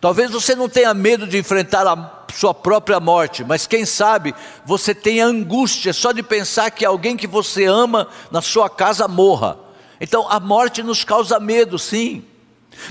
Talvez 0.00 0.30
você 0.30 0.54
não 0.54 0.68
tenha 0.68 0.94
medo 0.94 1.26
de 1.26 1.36
enfrentar 1.36 1.86
a 1.86 2.24
sua 2.34 2.54
própria 2.54 2.98
morte, 2.98 3.44
mas 3.44 3.66
quem 3.66 3.84
sabe 3.84 4.34
você 4.64 4.94
tenha 4.94 5.26
angústia 5.26 5.92
só 5.92 6.12
de 6.12 6.22
pensar 6.22 6.70
que 6.70 6.84
alguém 6.84 7.16
que 7.16 7.26
você 7.26 7.66
ama 7.66 8.08
na 8.30 8.40
sua 8.40 8.70
casa 8.70 9.06
morra. 9.06 9.58
Então 10.00 10.26
a 10.30 10.40
morte 10.40 10.82
nos 10.82 11.04
causa 11.04 11.38
medo, 11.38 11.78
sim. 11.78 12.24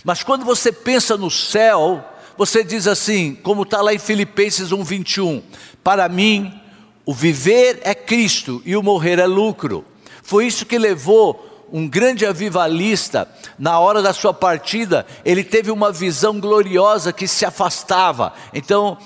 Mas 0.03 0.21
quando 0.21 0.45
você 0.45 0.71
pensa 0.71 1.17
no 1.17 1.31
céu, 1.31 2.05
você 2.37 2.63
diz 2.63 2.85
assim, 2.87 3.33
como 3.33 3.63
está 3.63 3.81
lá 3.81 3.93
em 3.93 3.99
Filipenses 3.99 4.69
1,21: 4.69 5.41
Para 5.83 6.07
mim, 6.07 6.53
o 7.03 7.13
viver 7.13 7.79
é 7.83 7.95
Cristo 7.95 8.61
e 8.63 8.75
o 8.75 8.83
morrer 8.83 9.17
é 9.17 9.25
lucro. 9.25 9.83
Foi 10.21 10.45
isso 10.45 10.67
que 10.67 10.77
levou 10.77 11.50
um 11.71 11.87
grande 11.87 12.25
avivalista, 12.25 13.27
na 13.57 13.79
hora 13.79 14.01
da 14.01 14.13
sua 14.13 14.33
partida, 14.33 15.05
ele 15.23 15.43
teve 15.43 15.71
uma 15.71 15.91
visão 15.91 16.39
gloriosa 16.39 17.13
que 17.13 17.27
se 17.27 17.45
afastava. 17.45 18.33
Então, 18.53 18.97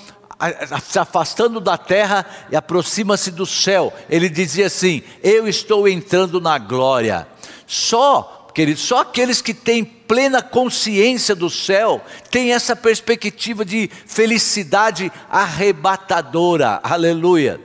se 0.82 0.98
afastando 0.98 1.60
da 1.60 1.78
terra 1.78 2.26
e 2.50 2.56
aproxima-se 2.56 3.30
do 3.30 3.46
céu. 3.46 3.92
Ele 4.08 4.28
dizia 4.28 4.66
assim: 4.66 5.02
Eu 5.22 5.48
estou 5.48 5.88
entrando 5.88 6.40
na 6.40 6.58
glória. 6.58 7.26
Só, 7.66 8.48
querido, 8.54 8.78
só 8.78 9.00
aqueles 9.00 9.40
que 9.40 9.54
têm 9.54 9.84
plena 9.84 10.42
consciência 10.42 11.34
do 11.34 11.48
céu 11.48 12.04
têm 12.30 12.52
essa 12.52 12.76
perspectiva 12.76 13.64
de 13.64 13.90
felicidade 14.06 15.10
arrebatadora. 15.30 16.80
Aleluia. 16.82 17.60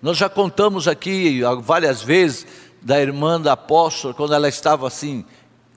Nós 0.00 0.16
já 0.16 0.28
contamos 0.28 0.88
aqui 0.88 1.42
várias 1.62 2.02
vezes 2.02 2.46
da 2.82 3.00
irmã 3.00 3.40
da 3.40 3.52
apóstola, 3.52 4.12
quando 4.12 4.34
ela 4.34 4.48
estava 4.48 4.86
assim, 4.86 5.24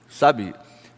sabe, 0.09 0.53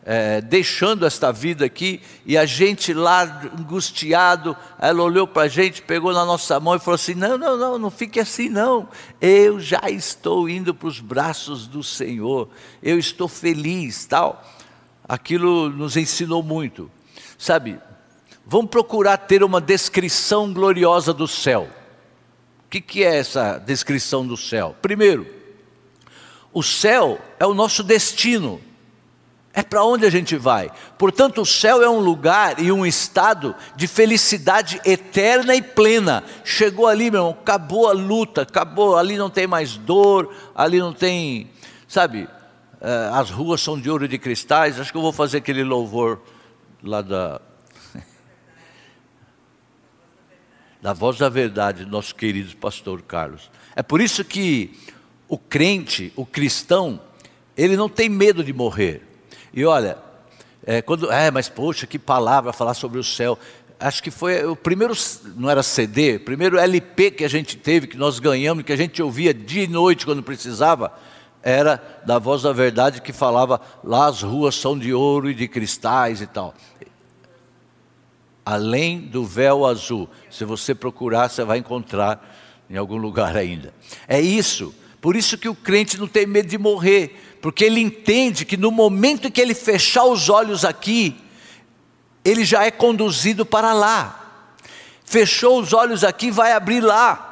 é, 0.09 0.39
deixando 0.39 1.05
esta 1.05 1.33
vida 1.33 1.65
aqui, 1.65 2.01
e 2.25 2.37
a 2.37 2.45
gente 2.45 2.93
lá 2.93 3.23
angustiado, 3.59 4.55
ela 4.79 5.03
olhou 5.03 5.27
para 5.27 5.43
a 5.43 5.47
gente, 5.49 5.81
pegou 5.81 6.13
na 6.13 6.23
nossa 6.23 6.57
mão 6.61 6.75
e 6.75 6.79
falou 6.79 6.95
assim: 6.95 7.13
Não, 7.13 7.37
não, 7.37 7.57
não, 7.57 7.77
não 7.77 7.91
fique 7.91 8.17
assim, 8.17 8.47
não. 8.47 8.87
Eu 9.19 9.59
já 9.59 9.81
estou 9.89 10.47
indo 10.47 10.73
para 10.73 10.87
os 10.87 11.01
braços 11.01 11.67
do 11.67 11.83
Senhor, 11.83 12.47
eu 12.81 12.97
estou 12.97 13.27
feliz, 13.27 14.05
tal. 14.05 14.41
Aquilo 15.05 15.69
nos 15.69 15.97
ensinou 15.97 16.41
muito, 16.41 16.89
sabe? 17.37 17.77
Vamos 18.45 18.69
procurar 18.69 19.17
ter 19.17 19.43
uma 19.43 19.59
descrição 19.59 20.53
gloriosa 20.53 21.13
do 21.13 21.27
céu. 21.27 21.67
O 22.65 22.69
que, 22.69 22.79
que 22.79 23.03
é 23.03 23.17
essa 23.17 23.57
descrição 23.57 24.25
do 24.25 24.37
céu? 24.37 24.73
Primeiro, 24.81 25.36
o 26.57 26.63
céu 26.63 27.19
é 27.39 27.45
o 27.45 27.53
nosso 27.53 27.83
destino, 27.83 28.59
é 29.53 29.61
para 29.61 29.83
onde 29.83 30.07
a 30.07 30.09
gente 30.09 30.35
vai. 30.35 30.71
Portanto, 30.97 31.41
o 31.41 31.45
céu 31.45 31.83
é 31.83 31.89
um 31.89 31.99
lugar 31.99 32.59
e 32.59 32.71
um 32.71 32.83
estado 32.83 33.55
de 33.75 33.85
felicidade 33.85 34.81
eterna 34.83 35.55
e 35.55 35.61
plena. 35.61 36.23
Chegou 36.43 36.87
ali, 36.87 37.11
meu 37.11 37.19
irmão, 37.19 37.37
acabou 37.39 37.87
a 37.87 37.91
luta, 37.93 38.41
acabou, 38.41 38.97
ali 38.97 39.17
não 39.17 39.29
tem 39.29 39.45
mais 39.45 39.77
dor, 39.77 40.33
ali 40.55 40.79
não 40.79 40.91
tem, 40.91 41.51
sabe, 41.87 42.27
eh, 42.81 43.09
as 43.13 43.29
ruas 43.29 43.61
são 43.61 43.79
de 43.79 43.87
ouro 43.87 44.05
e 44.05 44.07
de 44.07 44.17
cristais. 44.17 44.79
Acho 44.79 44.91
que 44.91 44.97
eu 44.97 45.01
vou 45.03 45.13
fazer 45.13 45.37
aquele 45.37 45.63
louvor 45.63 46.19
lá 46.81 47.03
da. 47.03 47.39
da 50.81 50.93
voz 50.93 51.19
da 51.19 51.29
verdade, 51.29 51.85
nosso 51.85 52.15
querido 52.15 52.57
pastor 52.57 53.03
Carlos. 53.03 53.51
É 53.75 53.83
por 53.83 54.01
isso 54.01 54.25
que 54.25 54.75
o 55.27 55.37
crente, 55.37 56.13
o 56.15 56.25
cristão, 56.25 56.99
ele 57.55 57.75
não 57.75 57.89
tem 57.89 58.07
medo 58.07 58.43
de 58.43 58.53
morrer. 58.53 59.01
E 59.53 59.65
olha, 59.65 59.97
é, 60.65 60.81
quando, 60.81 61.11
é, 61.11 61.31
mas 61.31 61.49
poxa, 61.49 61.87
que 61.87 61.97
palavra 61.97 62.53
falar 62.53 62.73
sobre 62.73 62.99
o 62.99 63.03
céu. 63.03 63.37
Acho 63.79 64.01
que 64.01 64.09
foi 64.09 64.43
o 64.45 64.55
primeiro, 64.55 64.93
não 65.35 65.49
era 65.49 65.61
CD, 65.61 66.17
primeiro 66.17 66.57
LP 66.57 67.11
que 67.11 67.23
a 67.23 67.29
gente 67.29 67.57
teve, 67.57 67.87
que 67.87 67.97
nós 67.97 68.19
ganhamos, 68.19 68.63
que 68.63 68.73
a 68.73 68.77
gente 68.77 69.01
ouvia 69.01 69.33
dia 69.33 69.63
e 69.63 69.67
noite 69.67 70.05
quando 70.05 70.23
precisava, 70.23 70.91
era 71.43 72.01
da 72.05 72.17
voz 72.17 72.41
da 72.41 72.51
verdade 72.51 73.01
que 73.01 73.13
falava 73.13 73.61
lá 73.83 74.07
as 74.07 74.23
ruas 74.23 74.55
são 74.55 74.77
de 74.77 74.93
ouro 74.93 75.29
e 75.29 75.35
de 75.35 75.47
cristais 75.47 76.21
e 76.21 76.27
tal. 76.27 76.53
além 78.43 78.99
do 78.99 79.25
véu 79.25 79.65
azul. 79.65 80.09
Se 80.29 80.45
você 80.45 80.73
procurar, 80.73 81.29
você 81.29 81.43
vai 81.43 81.57
encontrar 81.57 82.35
em 82.69 82.77
algum 82.77 82.97
lugar 82.97 83.35
ainda. 83.35 83.73
É 84.07 84.19
isso. 84.19 84.73
Por 85.01 85.15
isso 85.15 85.37
que 85.37 85.47
o 85.47 85.55
crente 85.55 85.97
não 85.97 86.07
tem 86.07 86.25
medo 86.25 86.47
de 86.47 86.57
morrer, 86.57 87.37
porque 87.41 87.63
ele 87.63 87.79
entende 87.79 88.45
que 88.45 88.57
no 88.57 88.71
momento 88.71 89.31
que 89.31 89.39
ele 89.39 89.53
fechar 89.53 90.05
os 90.05 90.29
olhos 90.29 90.65
aqui, 90.65 91.15
ele 92.25 92.43
já 92.43 92.65
é 92.65 92.71
conduzido 92.71 93.45
para 93.45 93.73
lá. 93.73 94.23
Fechou 95.05 95.59
os 95.59 95.71
olhos 95.73 96.03
aqui, 96.03 96.29
vai 96.31 96.51
abrir 96.51 96.81
lá 96.81 97.27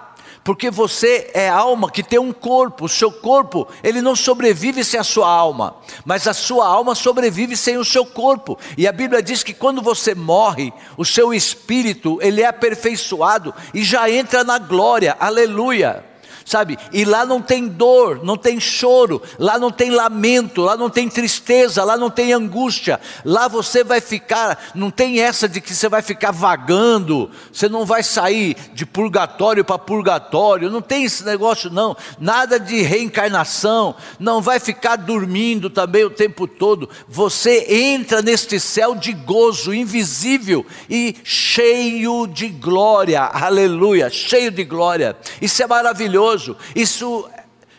porque 0.45 0.69
você 0.69 1.31
é 1.33 1.49
alma 1.49 1.89
que 1.89 2.03
tem 2.03 2.19
um 2.19 2.31
corpo, 2.31 2.85
o 2.85 2.89
seu 2.89 3.11
corpo, 3.11 3.67
ele 3.83 3.99
não 3.99 4.15
sobrevive 4.15 4.83
sem 4.83 4.99
a 4.99 5.03
sua 5.03 5.27
alma, 5.27 5.75
mas 6.05 6.27
a 6.27 6.35
sua 6.35 6.67
alma 6.67 6.93
sobrevive 6.93 7.57
sem 7.57 7.77
o 7.77 7.83
seu 7.83 8.05
corpo. 8.05 8.55
E 8.77 8.87
a 8.87 8.91
Bíblia 8.91 9.23
diz 9.23 9.41
que 9.41 9.55
quando 9.55 9.81
você 9.81 10.13
morre, 10.13 10.71
o 10.95 11.03
seu 11.03 11.33
espírito, 11.33 12.19
ele 12.21 12.43
é 12.43 12.45
aperfeiçoado 12.45 13.55
e 13.73 13.83
já 13.83 14.07
entra 14.07 14.43
na 14.43 14.59
glória. 14.59 15.17
Aleluia 15.19 16.14
sabe? 16.45 16.77
E 16.93 17.03
lá 17.03 17.25
não 17.25 17.41
tem 17.41 17.67
dor, 17.67 18.23
não 18.23 18.37
tem 18.37 18.59
choro, 18.59 19.21
lá 19.39 19.57
não 19.57 19.71
tem 19.71 19.89
lamento, 19.89 20.61
lá 20.61 20.77
não 20.77 20.91
tem 20.91 21.09
tristeza, 21.09 21.83
lá 21.83 21.97
não 21.97 22.09
tem 22.09 22.31
angústia. 22.31 23.01
Lá 23.25 23.47
você 23.47 23.83
vai 23.83 23.99
ficar, 23.99 24.71
não 24.75 24.91
tem 24.91 25.19
essa 25.19 25.49
de 25.49 25.59
que 25.59 25.73
você 25.73 25.89
vai 25.89 26.03
ficar 26.03 26.31
vagando, 26.31 27.31
você 27.51 27.67
não 27.67 27.83
vai 27.83 28.03
sair 28.03 28.55
de 28.73 28.85
purgatório 28.85 29.65
para 29.65 29.79
purgatório, 29.79 30.69
não 30.69 30.81
tem 30.81 31.03
esse 31.03 31.25
negócio 31.25 31.71
não. 31.71 31.97
Nada 32.19 32.59
de 32.59 32.83
reencarnação, 32.83 33.95
não 34.19 34.39
vai 34.39 34.59
ficar 34.59 34.97
dormindo 34.97 35.69
também 35.69 36.03
o 36.03 36.11
tempo 36.11 36.47
todo. 36.47 36.87
Você 37.07 37.65
entra 37.73 38.21
neste 38.21 38.59
céu 38.59 38.93
de 38.93 39.13
gozo 39.13 39.73
invisível 39.73 40.63
e 40.87 41.15
cheio 41.23 42.27
de 42.27 42.49
glória. 42.49 43.21
Aleluia, 43.21 44.11
cheio 44.11 44.51
de 44.51 44.63
glória. 44.63 45.17
Isso 45.41 45.63
é 45.63 45.67
maravilhoso 45.67 46.34
isso 46.75 47.29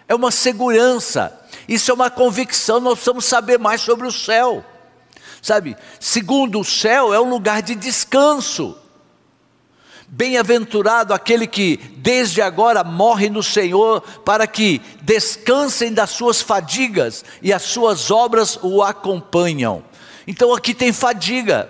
é 0.08 0.14
uma 0.14 0.30
segurança, 0.30 1.38
isso 1.68 1.90
é 1.90 1.94
uma 1.94 2.10
convicção, 2.10 2.80
nós 2.80 2.94
precisamos 2.94 3.24
saber 3.24 3.58
mais 3.58 3.80
sobre 3.80 4.06
o 4.06 4.12
céu. 4.12 4.64
Sabe, 5.42 5.76
segundo 6.00 6.60
o 6.60 6.64
céu 6.64 7.14
é 7.14 7.20
um 7.20 7.28
lugar 7.28 7.62
de 7.62 7.74
descanso. 7.74 8.76
Bem-aventurado 10.08 11.12
aquele 11.12 11.46
que 11.46 11.76
desde 11.96 12.40
agora 12.40 12.84
morre 12.84 13.28
no 13.28 13.42
Senhor, 13.42 14.00
para 14.24 14.46
que 14.46 14.80
descansem 15.02 15.92
das 15.92 16.10
suas 16.10 16.40
fadigas 16.40 17.24
e 17.42 17.52
as 17.52 17.62
suas 17.62 18.10
obras 18.10 18.58
o 18.62 18.82
acompanham. 18.82 19.84
Então 20.26 20.54
aqui 20.54 20.74
tem 20.74 20.92
fadiga, 20.92 21.68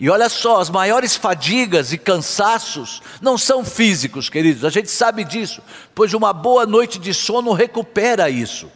e 0.00 0.08
olha 0.08 0.28
só, 0.28 0.60
as 0.60 0.70
maiores 0.70 1.16
fadigas 1.16 1.92
e 1.92 1.98
cansaços 1.98 3.02
não 3.20 3.36
são 3.36 3.64
físicos, 3.64 4.28
queridos, 4.28 4.64
a 4.64 4.70
gente 4.70 4.90
sabe 4.90 5.24
disso, 5.24 5.62
pois 5.94 6.14
uma 6.14 6.32
boa 6.32 6.66
noite 6.66 6.98
de 6.98 7.12
sono 7.12 7.52
recupera 7.52 8.30
isso. 8.30 8.70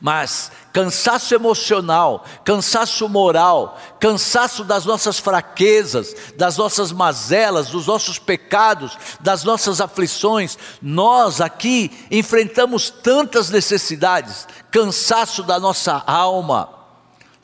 Mas 0.00 0.52
cansaço 0.72 1.34
emocional, 1.34 2.24
cansaço 2.44 3.08
moral, 3.08 3.78
cansaço 3.98 4.64
das 4.64 4.84
nossas 4.84 5.18
fraquezas, 5.18 6.14
das 6.36 6.56
nossas 6.56 6.92
mazelas, 6.92 7.70
dos 7.70 7.86
nossos 7.86 8.18
pecados, 8.18 8.96
das 9.20 9.44
nossas 9.44 9.80
aflições, 9.80 10.58
nós 10.80 11.40
aqui 11.40 12.06
enfrentamos 12.10 12.90
tantas 12.90 13.50
necessidades, 13.50 14.46
cansaço 14.70 15.42
da 15.42 15.58
nossa 15.58 16.02
alma, 16.06 16.83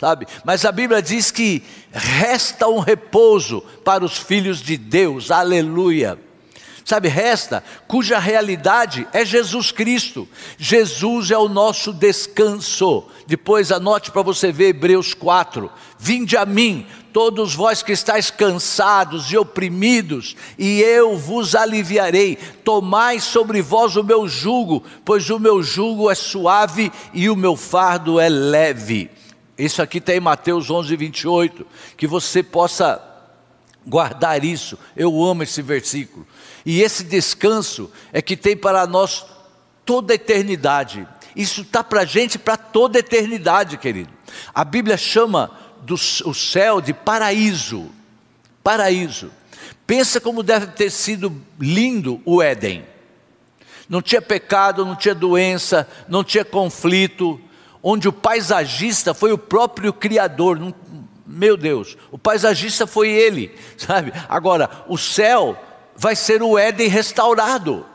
sabe? 0.00 0.26
Mas 0.44 0.64
a 0.64 0.72
Bíblia 0.72 1.02
diz 1.02 1.30
que 1.30 1.62
resta 1.92 2.66
um 2.66 2.78
repouso 2.78 3.60
para 3.84 4.02
os 4.02 4.16
filhos 4.16 4.62
de 4.62 4.78
Deus, 4.78 5.30
aleluia. 5.30 6.18
Sabe, 6.82 7.08
resta, 7.08 7.62
cuja 7.86 8.18
realidade 8.18 9.06
é 9.12 9.24
Jesus 9.24 9.70
Cristo. 9.70 10.26
Jesus 10.58 11.30
é 11.30 11.36
o 11.36 11.48
nosso 11.48 11.92
descanso. 11.92 13.04
Depois 13.26 13.70
anote 13.70 14.10
para 14.10 14.22
você 14.22 14.50
ver 14.50 14.70
Hebreus 14.70 15.14
4: 15.14 15.70
Vinde 15.98 16.36
a 16.36 16.46
mim, 16.46 16.86
todos 17.12 17.54
vós 17.54 17.82
que 17.82 17.92
estáis 17.92 18.30
cansados 18.30 19.30
e 19.30 19.36
oprimidos, 19.36 20.34
e 20.58 20.80
eu 20.80 21.16
vos 21.16 21.54
aliviarei. 21.54 22.36
Tomai 22.64 23.20
sobre 23.20 23.60
vós 23.62 23.94
o 23.94 24.02
meu 24.02 24.26
jugo, 24.26 24.82
pois 25.04 25.28
o 25.30 25.38
meu 25.38 25.62
jugo 25.62 26.10
é 26.10 26.14
suave 26.14 26.90
e 27.12 27.28
o 27.28 27.36
meu 27.36 27.54
fardo 27.54 28.18
é 28.18 28.28
leve. 28.28 29.10
Isso 29.64 29.82
aqui 29.82 29.98
está 29.98 30.14
em 30.14 30.20
Mateus 30.20 30.70
11, 30.70 30.96
28. 30.96 31.66
Que 31.96 32.06
você 32.06 32.42
possa 32.42 33.00
guardar 33.86 34.44
isso. 34.44 34.78
Eu 34.96 35.22
amo 35.22 35.42
esse 35.42 35.60
versículo. 35.62 36.26
E 36.64 36.82
esse 36.82 37.04
descanso 37.04 37.90
é 38.12 38.22
que 38.22 38.36
tem 38.36 38.56
para 38.56 38.86
nós 38.86 39.26
toda 39.84 40.12
a 40.12 40.16
eternidade. 40.16 41.06
Isso 41.34 41.62
está 41.62 41.84
para 41.84 42.02
a 42.02 42.04
gente 42.04 42.38
para 42.38 42.56
toda 42.56 42.98
a 42.98 43.00
eternidade, 43.00 43.76
querido. 43.76 44.10
A 44.54 44.64
Bíblia 44.64 44.96
chama 44.96 45.50
do, 45.82 45.94
o 45.94 46.34
céu 46.34 46.80
de 46.80 46.92
paraíso. 46.92 47.90
Paraíso. 48.62 49.30
Pensa 49.86 50.20
como 50.20 50.42
deve 50.42 50.68
ter 50.68 50.90
sido 50.90 51.34
lindo 51.58 52.20
o 52.24 52.42
Éden. 52.42 52.84
Não 53.88 54.00
tinha 54.00 54.22
pecado, 54.22 54.86
não 54.86 54.94
tinha 54.94 55.14
doença, 55.14 55.88
não 56.08 56.22
tinha 56.22 56.44
conflito, 56.44 57.40
onde 57.82 58.08
o 58.08 58.12
paisagista 58.12 59.14
foi 59.14 59.32
o 59.32 59.38
próprio 59.38 59.92
Criador. 59.92 60.74
Meu 61.26 61.56
Deus, 61.56 61.96
o 62.10 62.18
paisagista 62.18 62.86
foi 62.86 63.08
ele, 63.08 63.54
sabe? 63.76 64.12
Agora, 64.28 64.70
o 64.88 64.98
céu 64.98 65.56
vai 65.96 66.16
ser 66.16 66.42
o 66.42 66.58
Éden 66.58 66.88
restaurado. 66.88 67.86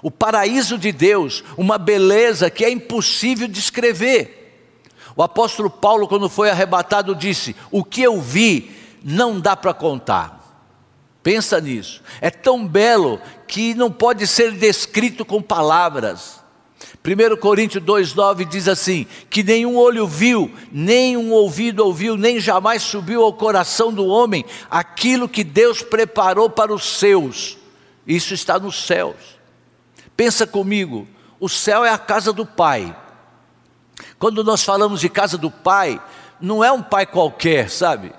O 0.00 0.10
paraíso 0.10 0.78
de 0.78 0.92
Deus, 0.92 1.42
uma 1.56 1.76
beleza 1.76 2.50
que 2.50 2.64
é 2.64 2.70
impossível 2.70 3.48
descrever. 3.48 4.36
O 5.16 5.22
apóstolo 5.22 5.68
Paulo, 5.68 6.06
quando 6.06 6.28
foi 6.28 6.50
arrebatado, 6.50 7.14
disse: 7.14 7.56
O 7.72 7.82
que 7.82 8.02
eu 8.02 8.20
vi 8.20 8.70
não 9.02 9.40
dá 9.40 9.56
para 9.56 9.74
contar. 9.74 10.38
Pensa 11.22 11.60
nisso. 11.60 12.02
É 12.20 12.30
tão 12.30 12.66
belo 12.66 13.20
que 13.46 13.74
não 13.74 13.90
pode 13.90 14.26
ser 14.26 14.52
descrito 14.52 15.24
com 15.24 15.42
palavras. 15.42 16.40
1 17.08 17.36
Coríntios 17.38 17.82
2,9 17.82 18.46
diz 18.46 18.68
assim: 18.68 19.06
que 19.30 19.42
nenhum 19.42 19.76
olho 19.76 20.06
viu, 20.06 20.52
nem 20.70 21.16
um 21.16 21.32
ouvido 21.32 21.80
ouviu, 21.84 22.16
nem 22.16 22.38
jamais 22.38 22.82
subiu 22.82 23.22
ao 23.22 23.32
coração 23.32 23.92
do 23.92 24.06
homem 24.06 24.44
aquilo 24.70 25.28
que 25.28 25.42
Deus 25.42 25.80
preparou 25.80 26.50
para 26.50 26.72
os 26.72 26.98
seus. 26.98 27.56
Isso 28.06 28.34
está 28.34 28.58
nos 28.58 28.84
céus. 28.84 29.38
Pensa 30.14 30.46
comigo, 30.46 31.08
o 31.40 31.48
céu 31.48 31.84
é 31.84 31.90
a 31.90 31.98
casa 31.98 32.32
do 32.32 32.44
Pai. 32.44 32.94
Quando 34.18 34.44
nós 34.44 34.62
falamos 34.62 35.00
de 35.00 35.08
casa 35.08 35.38
do 35.38 35.50
Pai, 35.50 36.00
não 36.40 36.62
é 36.62 36.70
um 36.70 36.82
pai 36.82 37.06
qualquer, 37.06 37.70
sabe? 37.70 38.12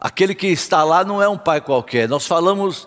Aquele 0.00 0.34
que 0.34 0.46
está 0.46 0.84
lá 0.84 1.04
não 1.04 1.22
é 1.22 1.28
um 1.28 1.38
pai 1.38 1.60
qualquer. 1.60 2.08
Nós 2.08 2.26
falamos 2.26 2.86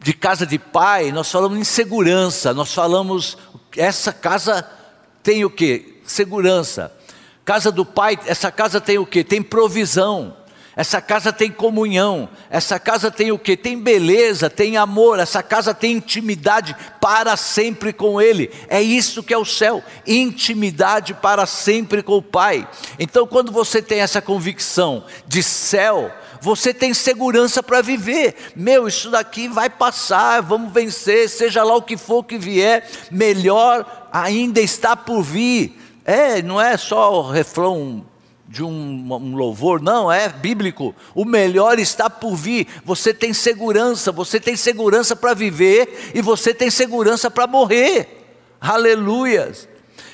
de 0.00 0.12
casa 0.12 0.46
de 0.46 0.58
pai, 0.58 1.10
nós 1.12 1.30
falamos 1.30 1.58
em 1.58 1.64
segurança, 1.64 2.54
nós 2.54 2.72
falamos, 2.72 3.36
essa 3.76 4.12
casa 4.12 4.68
tem 5.22 5.44
o 5.44 5.50
que? 5.50 6.00
Segurança. 6.04 6.92
Casa 7.44 7.72
do 7.72 7.84
pai, 7.84 8.18
essa 8.26 8.50
casa 8.50 8.80
tem 8.80 8.98
o 8.98 9.06
que? 9.06 9.24
Tem 9.24 9.42
provisão. 9.42 10.36
Essa 10.78 11.00
casa 11.00 11.32
tem 11.32 11.50
comunhão, 11.50 12.28
essa 12.48 12.78
casa 12.78 13.10
tem 13.10 13.32
o 13.32 13.38
que? 13.38 13.56
Tem 13.56 13.76
beleza, 13.76 14.48
tem 14.48 14.76
amor, 14.76 15.18
essa 15.18 15.42
casa 15.42 15.74
tem 15.74 15.96
intimidade 15.96 16.76
para 17.00 17.36
sempre 17.36 17.92
com 17.92 18.22
Ele. 18.22 18.48
É 18.68 18.80
isso 18.80 19.24
que 19.24 19.34
é 19.34 19.36
o 19.36 19.44
céu, 19.44 19.82
intimidade 20.06 21.14
para 21.14 21.46
sempre 21.46 22.00
com 22.00 22.18
o 22.18 22.22
Pai. 22.22 22.68
Então, 22.96 23.26
quando 23.26 23.50
você 23.50 23.82
tem 23.82 24.02
essa 24.02 24.22
convicção 24.22 25.04
de 25.26 25.42
céu, 25.42 26.12
você 26.40 26.72
tem 26.72 26.92
segurança 26.94 27.62
para 27.62 27.82
viver. 27.82 28.34
Meu, 28.54 28.88
isso 28.88 29.10
daqui 29.10 29.48
vai 29.48 29.68
passar, 29.70 30.40
vamos 30.42 30.72
vencer, 30.72 31.28
seja 31.28 31.62
lá 31.62 31.76
o 31.76 31.82
que 31.82 31.96
for 31.96 32.24
que 32.24 32.38
vier, 32.38 32.88
melhor 33.10 34.08
ainda 34.12 34.60
está 34.60 34.96
por 34.96 35.22
vir. 35.22 35.78
É, 36.04 36.40
não 36.40 36.60
é 36.60 36.76
só 36.76 37.20
o 37.20 37.30
refrão 37.30 38.04
de 38.48 38.64
um, 38.64 39.12
um, 39.12 39.36
louvor, 39.36 39.80
não, 39.82 40.10
é 40.10 40.28
bíblico. 40.28 40.94
O 41.14 41.24
melhor 41.24 41.78
está 41.78 42.08
por 42.08 42.34
vir. 42.34 42.66
Você 42.84 43.12
tem 43.12 43.34
segurança, 43.34 44.10
você 44.10 44.40
tem 44.40 44.56
segurança 44.56 45.14
para 45.14 45.34
viver 45.34 46.12
e 46.14 46.22
você 46.22 46.54
tem 46.54 46.70
segurança 46.70 47.30
para 47.30 47.46
morrer. 47.46 48.26
Aleluias. 48.58 49.68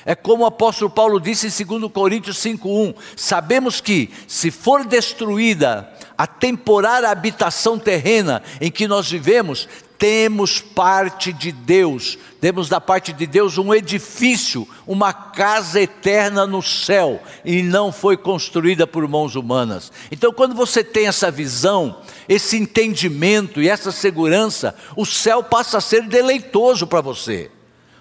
É 0.05 0.13
como 0.13 0.43
o 0.43 0.45
apóstolo 0.45 0.91
Paulo 0.91 1.19
disse 1.19 1.47
em 1.47 1.65
2 1.65 1.91
Coríntios 1.91 2.37
5:1, 2.37 2.93
sabemos 3.15 3.81
que 3.81 4.11
se 4.27 4.51
for 4.51 4.85
destruída 4.85 5.91
a 6.17 6.25
temporária 6.25 7.09
habitação 7.09 7.77
terrena 7.77 8.41
em 8.61 8.71
que 8.71 8.87
nós 8.87 9.09
vivemos, 9.09 9.67
temos 9.97 10.59
parte 10.59 11.31
de 11.31 11.51
Deus, 11.51 12.17
temos 12.41 12.67
da 12.67 12.81
parte 12.81 13.13
de 13.13 13.25
Deus 13.25 13.57
um 13.57 13.73
edifício, 13.73 14.67
uma 14.85 15.13
casa 15.13 15.81
eterna 15.81 16.45
no 16.45 16.61
céu, 16.61 17.21
e 17.43 17.63
não 17.63 17.91
foi 17.91 18.17
construída 18.17 18.85
por 18.85 19.07
mãos 19.07 19.35
humanas. 19.35 19.91
Então, 20.11 20.33
quando 20.33 20.53
você 20.53 20.83
tem 20.83 21.07
essa 21.07 21.31
visão, 21.31 22.01
esse 22.27 22.57
entendimento 22.57 23.61
e 23.61 23.69
essa 23.69 23.91
segurança, 23.91 24.75
o 24.95 25.05
céu 25.05 25.43
passa 25.43 25.77
a 25.77 25.81
ser 25.81 26.03
deleitoso 26.03 26.85
para 26.87 27.01
você. 27.01 27.49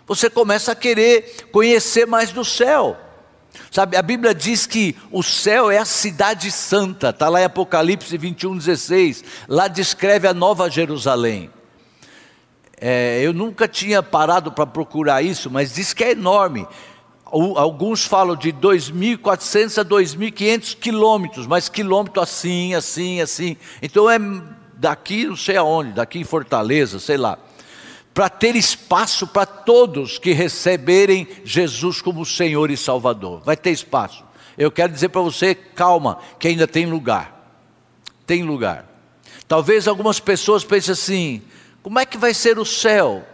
Você 0.07 0.29
começa 0.29 0.73
a 0.73 0.77
querer 0.77 1.49
conhecer 1.51 2.07
mais 2.07 2.31
do 2.31 2.45
céu. 2.45 2.99
Sabe, 3.71 3.97
a 3.97 4.03
Bíblia 4.03 4.35
diz 4.35 4.67
que 4.67 4.97
o 5.11 5.23
céu 5.23 5.71
é 5.71 5.79
a 5.79 5.85
cidade 5.85 6.51
santa, 6.51 7.11
está 7.11 7.29
lá 7.29 7.41
em 7.41 7.45
Apocalipse 7.45 8.17
21, 8.17 8.57
16. 8.57 9.25
Lá 9.49 9.69
descreve 9.69 10.29
a 10.29 10.35
nova 10.35 10.71
Jerusalém. 10.71 11.51
É, 12.81 13.21
eu 13.23 13.33
nunca 13.33 13.67
tinha 13.67 14.03
parado 14.03 14.53
para 14.53 14.67
procurar 14.67 15.23
isso, 15.23 15.51
mas 15.51 15.75
diz 15.75 15.93
que 15.93 16.05
é 16.05 16.11
enorme. 16.13 16.67
Alguns 17.25 18.05
falam 18.05 18.37
de 18.37 18.53
2.400 18.53 19.81
a 19.81 19.85
2.500 19.85 20.77
quilômetros, 20.77 21.47
mas 21.47 21.69
quilômetro 21.69 22.23
assim, 22.23 22.75
assim, 22.75 23.21
assim. 23.21 23.57
Então 23.83 24.09
é 24.09 24.19
daqui, 24.75 25.27
não 25.27 25.37
sei 25.37 25.57
aonde, 25.57 25.93
daqui 25.93 26.19
em 26.19 26.25
Fortaleza, 26.25 27.01
sei 27.01 27.17
lá 27.17 27.39
para 28.15 28.29
ter 28.29 28.55
espaço 28.55 29.27
para 29.27 29.45
todos 29.45 30.19
que 30.19 30.33
receberem 30.33 31.27
Jesus 31.45 32.01
como 32.01 32.25
Senhor 32.25 32.71
e 32.71 32.77
Salvador. 32.77 33.43
Vai 33.45 33.57
ter 33.57 33.73
espaço. 33.73 34.25
Eu 34.57 34.71
quero 34.71 34.93
dizer 34.93 35.09
para 35.09 35.21
você, 35.21 35.53
calma, 35.53 36.21
que 36.39 36.47
ainda 36.47 36.69
tem 36.69 36.87
lugar. 36.87 37.59
Tem 38.25 38.45
lugar. 38.45 38.87
Talvez 39.49 39.89
algumas 39.89 40.21
pessoas 40.21 40.63
pensem 40.63 40.93
assim: 40.93 41.43
como 41.83 41.99
é 41.99 42.07
que 42.07 42.17
vai 42.17 42.33
ser 42.33 42.57
o 42.57 42.65
céu? 42.65 43.27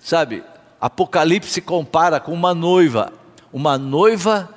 Sabe, 0.00 0.42
Apocalipse 0.80 1.60
compara 1.60 2.18
com 2.18 2.32
uma 2.32 2.54
noiva, 2.54 3.12
uma 3.52 3.76
noiva 3.76 4.48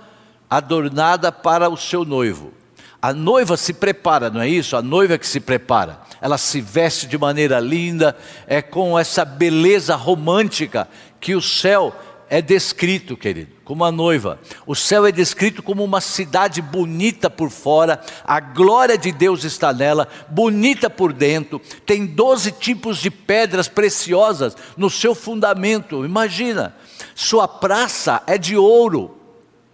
adornada 0.50 1.30
para 1.30 1.70
o 1.70 1.76
seu 1.76 2.06
noivo. 2.06 2.54
A 3.02 3.14
noiva 3.14 3.58
se 3.58 3.74
prepara, 3.74 4.30
não 4.30 4.42
é 4.42 4.48
isso? 4.48 4.76
A 4.76 4.82
noiva 4.82 5.18
que 5.18 5.28
se 5.28 5.40
prepara 5.40 6.02
ela 6.22 6.38
se 6.38 6.62
veste 6.62 7.08
de 7.08 7.18
maneira 7.18 7.60
linda, 7.60 8.16
é 8.46 8.62
com 8.62 8.98
essa 8.98 9.26
beleza 9.26 9.96
romântica 9.96 10.88
que 11.20 11.34
o 11.34 11.42
céu 11.42 11.94
é 12.30 12.42
descrito, 12.42 13.18
querido, 13.18 13.52
como 13.66 13.84
uma 13.84 13.92
noiva. 13.92 14.40
O 14.66 14.76
céu 14.76 15.06
é 15.06 15.12
descrito 15.12 15.64
como 15.64 15.84
uma 15.84 16.00
cidade 16.00 16.62
bonita 16.62 17.30
por 17.30 17.50
fora, 17.50 18.00
a 18.24 18.40
glória 18.40 18.98
de 18.98 19.12
Deus 19.12 19.44
está 19.44 19.74
nela, 19.74 20.08
bonita 20.30 20.90
por 20.90 21.12
dentro, 21.12 21.60
tem 21.86 22.06
doze 22.06 22.52
tipos 22.52 23.00
de 23.00 23.10
pedras 23.10 23.68
preciosas 23.68 24.56
no 24.78 24.90
seu 24.90 25.16
fundamento. 25.16 26.06
Imagina, 26.06 26.76
sua 27.16 27.48
praça 27.48 28.22
é 28.28 28.38
de 28.38 28.56
ouro, 28.56 29.18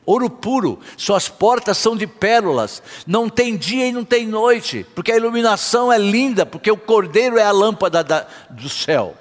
ouro 0.07 0.29
puro, 0.29 0.79
suas 0.95 1.27
portas 1.27 1.77
são 1.77 1.95
de 1.95 2.07
pérolas, 2.07 2.81
não 3.05 3.27
tem 3.27 3.57
dia 3.57 3.87
e 3.87 3.91
não 3.91 4.05
tem 4.05 4.25
noite, 4.25 4.85
porque 4.95 5.11
a 5.11 5.17
iluminação 5.17 5.91
é 5.91 5.97
linda, 5.97 6.45
porque 6.45 6.71
o 6.71 6.77
cordeiro 6.77 7.37
é 7.37 7.43
a 7.43 7.51
lâmpada 7.51 8.01
da, 8.05 8.25
do 8.49 8.69
céu. 8.69 9.13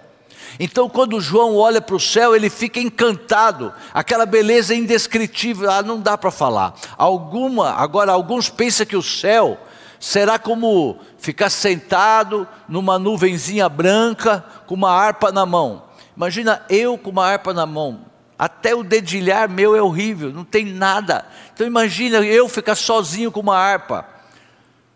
Então, 0.61 0.89
quando 0.89 1.21
João 1.21 1.57
olha 1.57 1.83
para 1.83 1.97
o 1.97 2.01
céu, 2.01 2.35
ele 2.35 2.49
fica 2.49 2.79
encantado, 2.79 3.75
aquela 3.93 4.25
beleza 4.25 4.75
indescritível, 4.75 5.69
ah, 5.71 5.83
não 5.83 6.01
dá 6.01 6.17
para 6.17 6.31
falar. 6.31 6.75
Alguma, 6.97 7.73
agora, 7.73 8.13
alguns 8.13 8.49
pensam 8.49 8.87
que 8.87 8.97
o 8.97 9.03
céu 9.03 9.59
será 9.99 10.39
como 10.39 10.99
ficar 11.19 11.51
sentado 11.51 12.47
numa 12.69 12.97
nuvenzinha 12.97 13.69
branca 13.69 14.45
com 14.67 14.75
uma 14.75 14.93
harpa 14.93 15.33
na 15.33 15.45
mão. 15.45 15.83
Imagina 16.17 16.63
eu 16.71 16.97
com 16.97 17.11
uma 17.11 17.27
harpa 17.27 17.53
na 17.53 17.67
mão, 17.67 18.01
até 18.39 18.75
o 18.75 18.83
dedilhar 18.83 19.49
meu 19.49 19.75
é 19.75 19.81
horrível, 19.81 20.33
não 20.33 20.45
tem 20.45 20.65
nada. 20.65 21.27
Então 21.55 21.67
imagina 21.67 22.19
eu 22.19 22.49
ficar 22.49 22.75
sozinho 22.75 23.33
com 23.33 23.41
uma 23.41 23.57
harpa. 23.57 24.07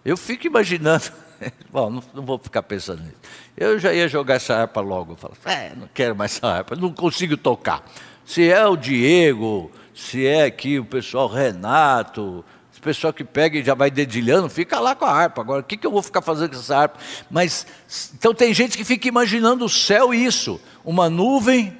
Eu 0.04 0.16
fico 0.16 0.46
imaginando. 0.46 1.10
Bom, 1.70 1.88
não, 1.90 2.02
não, 2.14 2.22
vou 2.22 2.38
ficar 2.38 2.62
pensando 2.62 3.02
nisso. 3.02 3.16
Eu 3.56 3.78
já 3.78 3.92
ia 3.92 4.08
jogar 4.08 4.34
essa 4.34 4.54
harpa 4.54 4.80
logo. 4.80 5.16
Falo, 5.16 5.34
é, 5.46 5.72
não 5.74 5.88
quero 5.92 6.14
mais 6.14 6.36
essa 6.36 6.46
harpa, 6.46 6.76
não 6.76 6.92
consigo 6.92 7.36
tocar. 7.36 7.82
Se 8.26 8.50
é 8.50 8.66
o 8.66 8.76
Diego, 8.76 9.70
se 9.94 10.26
é 10.26 10.44
aqui 10.44 10.78
o 10.78 10.84
pessoal 10.84 11.26
Renato, 11.26 12.44
esse 12.70 12.80
pessoal 12.80 13.12
que 13.12 13.24
pega 13.24 13.58
e 13.58 13.64
já 13.64 13.74
vai 13.74 13.90
dedilhando, 13.90 14.48
fica 14.48 14.78
lá 14.78 14.94
com 14.94 15.06
a 15.06 15.12
harpa. 15.12 15.40
Agora, 15.40 15.60
o 15.60 15.64
que, 15.64 15.76
que 15.76 15.86
eu 15.86 15.90
vou 15.90 16.02
ficar 16.02 16.20
fazendo 16.20 16.50
com 16.50 16.56
essa 16.56 16.76
harpa? 16.76 16.98
Mas, 17.30 17.66
então 18.14 18.34
tem 18.34 18.52
gente 18.52 18.76
que 18.76 18.84
fica 18.84 19.08
imaginando 19.08 19.64
o 19.64 19.68
céu 19.68 20.12
isso, 20.12 20.60
uma 20.84 21.08
nuvem 21.08 21.79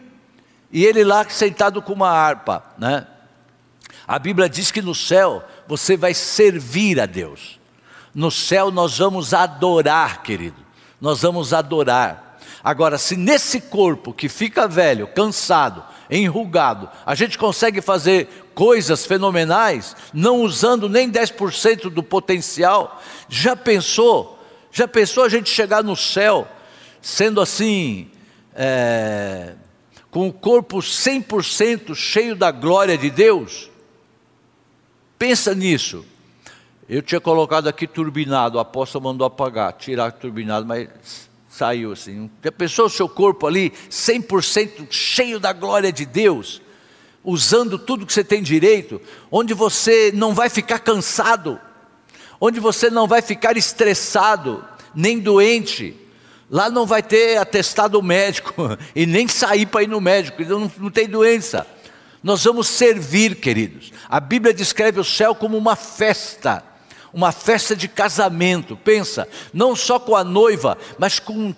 e 0.72 0.84
ele 0.84 1.04
lá 1.04 1.28
sentado 1.28 1.82
com 1.82 1.92
uma 1.92 2.10
harpa, 2.10 2.64
né? 2.78 3.06
A 4.06 4.18
Bíblia 4.18 4.48
diz 4.48 4.70
que 4.70 4.82
no 4.82 4.94
céu 4.94 5.44
você 5.68 5.96
vai 5.96 6.14
servir 6.14 7.00
a 7.00 7.06
Deus. 7.06 7.60
No 8.14 8.30
céu 8.30 8.70
nós 8.70 8.98
vamos 8.98 9.32
adorar, 9.32 10.22
querido. 10.22 10.60
Nós 11.00 11.22
vamos 11.22 11.52
adorar. 11.54 12.38
Agora, 12.62 12.98
se 12.98 13.16
nesse 13.16 13.60
corpo 13.60 14.12
que 14.12 14.28
fica 14.28 14.68
velho, 14.68 15.06
cansado, 15.06 15.82
enrugado, 16.10 16.90
a 17.06 17.14
gente 17.14 17.38
consegue 17.38 17.80
fazer 17.80 18.50
coisas 18.54 19.06
fenomenais, 19.06 19.96
não 20.12 20.40
usando 20.40 20.88
nem 20.88 21.10
10% 21.10 21.88
do 21.88 22.02
potencial, 22.02 23.00
já 23.28 23.56
pensou? 23.56 24.38
Já 24.70 24.86
pensou 24.86 25.24
a 25.24 25.28
gente 25.28 25.48
chegar 25.48 25.82
no 25.82 25.96
céu 25.96 26.46
sendo 27.00 27.40
assim, 27.40 28.10
é, 28.54 29.54
com 30.10 30.28
o 30.28 30.32
corpo 30.32 30.78
100% 30.78 31.94
cheio 31.94 32.34
da 32.34 32.50
glória 32.50 32.98
de 32.98 33.10
Deus? 33.10 33.70
Pensa 35.18 35.54
nisso. 35.54 36.04
Eu 36.88 37.02
tinha 37.02 37.20
colocado 37.20 37.68
aqui 37.68 37.86
turbinado, 37.86 38.58
a 38.58 38.62
apóstolo 38.62 39.04
mandou 39.04 39.24
apagar, 39.26 39.72
tirar 39.74 40.10
turbinado, 40.10 40.66
mas 40.66 40.88
saiu 41.48 41.92
assim. 41.92 42.28
Já 42.42 42.50
pensou 42.50 42.86
o 42.86 42.90
seu 42.90 43.08
corpo 43.08 43.46
ali 43.46 43.70
100% 43.88 44.88
cheio 44.90 45.38
da 45.38 45.52
glória 45.52 45.92
de 45.92 46.04
Deus? 46.04 46.60
Usando 47.22 47.78
tudo 47.78 48.06
que 48.06 48.12
você 48.12 48.24
tem 48.24 48.42
direito, 48.42 49.00
onde 49.30 49.54
você 49.54 50.10
não 50.12 50.34
vai 50.34 50.48
ficar 50.48 50.78
cansado, 50.80 51.60
onde 52.40 52.58
você 52.58 52.90
não 52.90 53.06
vai 53.06 53.22
ficar 53.22 53.56
estressado, 53.56 54.64
nem 54.94 55.20
doente, 55.20 55.94
Lá 56.50 56.68
não 56.68 56.84
vai 56.84 57.00
ter 57.00 57.36
atestado 57.36 58.02
médico 58.02 58.52
e 58.94 59.06
nem 59.06 59.28
sair 59.28 59.66
para 59.66 59.84
ir 59.84 59.88
no 59.88 60.00
médico, 60.00 60.42
então 60.42 60.58
não, 60.58 60.72
não 60.78 60.90
tem 60.90 61.08
doença. 61.08 61.64
Nós 62.22 62.42
vamos 62.44 62.66
servir, 62.66 63.36
queridos. 63.36 63.92
A 64.08 64.18
Bíblia 64.18 64.52
descreve 64.52 64.98
o 64.98 65.04
céu 65.04 65.34
como 65.34 65.56
uma 65.56 65.76
festa, 65.76 66.62
uma 67.12 67.30
festa 67.32 67.76
de 67.76 67.86
casamento. 67.86 68.76
Pensa, 68.76 69.28
não 69.54 69.76
só 69.76 69.98
com 69.98 70.16
a 70.16 70.24
noiva, 70.24 70.76
mas 70.98 71.18
com. 71.18 71.54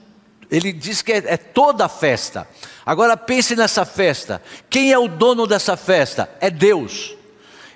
Ele 0.50 0.70
diz 0.72 1.00
que 1.00 1.12
é, 1.12 1.22
é 1.26 1.36
toda 1.38 1.86
a 1.86 1.88
festa. 1.88 2.46
Agora 2.84 3.16
pense 3.16 3.56
nessa 3.56 3.86
festa. 3.86 4.42
Quem 4.68 4.92
é 4.92 4.98
o 4.98 5.08
dono 5.08 5.46
dessa 5.46 5.76
festa? 5.76 6.30
É 6.40 6.50
Deus. 6.50 7.16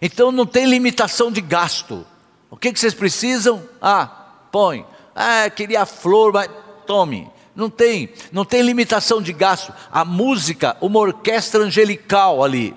Então 0.00 0.30
não 0.30 0.44
tem 0.44 0.66
limitação 0.66 1.32
de 1.32 1.40
gasto. 1.40 2.06
O 2.50 2.56
que, 2.56 2.72
que 2.72 2.78
vocês 2.78 2.92
precisam? 2.94 3.66
Ah, 3.80 4.06
põe. 4.52 4.84
Ah, 5.14 5.48
queria 5.48 5.86
flor, 5.86 6.32
mas 6.34 6.50
tome. 6.86 7.28
Não 7.54 7.70
tem, 7.70 8.10
não 8.30 8.44
tem 8.44 8.62
limitação 8.62 9.20
de 9.20 9.32
gasto. 9.32 9.72
A 9.90 10.04
música, 10.04 10.76
uma 10.80 11.00
orquestra 11.00 11.62
angelical 11.62 12.44
ali. 12.44 12.74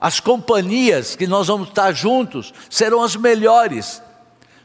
As 0.00 0.20
companhias 0.20 1.14
que 1.14 1.26
nós 1.26 1.46
vamos 1.46 1.68
estar 1.68 1.92
juntos 1.92 2.52
serão 2.68 3.02
as 3.02 3.16
melhores. 3.16 4.02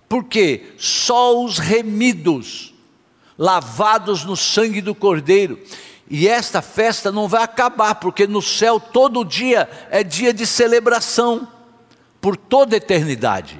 Porque 0.08 0.74
só 0.78 1.44
os 1.44 1.60
remidos, 1.60 2.74
lavados 3.38 4.26
no 4.26 4.36
sangue 4.36 4.82
do 4.82 4.96
Cordeiro. 4.96 5.60
E 6.10 6.28
esta 6.28 6.62
festa 6.62 7.12
não 7.12 7.28
vai 7.28 7.44
acabar, 7.44 7.96
porque 7.96 8.26
no 8.26 8.42
céu 8.42 8.80
todo 8.80 9.24
dia 9.24 9.70
é 9.92 10.04
dia 10.04 10.34
de 10.34 10.46
celebração, 10.48 11.48
por 12.20 12.36
toda 12.36 12.76
a 12.76 12.78
eternidade. 12.78 13.60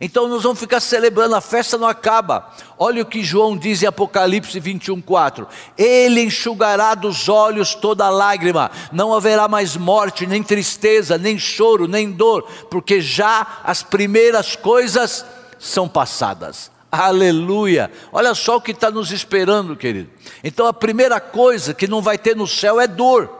Então 0.00 0.28
nós 0.28 0.42
vamos 0.42 0.58
ficar 0.58 0.80
celebrando, 0.80 1.36
a 1.36 1.40
festa 1.40 1.78
não 1.78 1.86
acaba. 1.86 2.52
Olha 2.76 3.02
o 3.02 3.06
que 3.06 3.22
João 3.22 3.56
diz 3.56 3.82
em 3.82 3.86
Apocalipse 3.86 4.58
21, 4.58 5.00
4: 5.00 5.46
Ele 5.78 6.22
enxugará 6.22 6.94
dos 6.94 7.28
olhos 7.28 7.74
toda 7.74 8.10
lágrima, 8.10 8.70
não 8.92 9.14
haverá 9.14 9.46
mais 9.46 9.76
morte, 9.76 10.26
nem 10.26 10.42
tristeza, 10.42 11.16
nem 11.16 11.38
choro, 11.38 11.86
nem 11.86 12.10
dor, 12.10 12.42
porque 12.70 13.00
já 13.00 13.60
as 13.62 13.82
primeiras 13.82 14.56
coisas 14.56 15.24
são 15.58 15.88
passadas. 15.88 16.72
Aleluia! 16.90 17.90
Olha 18.12 18.34
só 18.34 18.56
o 18.56 18.60
que 18.60 18.72
está 18.72 18.90
nos 18.90 19.12
esperando, 19.12 19.76
querido. 19.76 20.10
Então 20.42 20.66
a 20.66 20.72
primeira 20.72 21.20
coisa 21.20 21.72
que 21.72 21.86
não 21.86 22.02
vai 22.02 22.18
ter 22.18 22.36
no 22.36 22.46
céu 22.46 22.80
é 22.80 22.88
dor. 22.88 23.30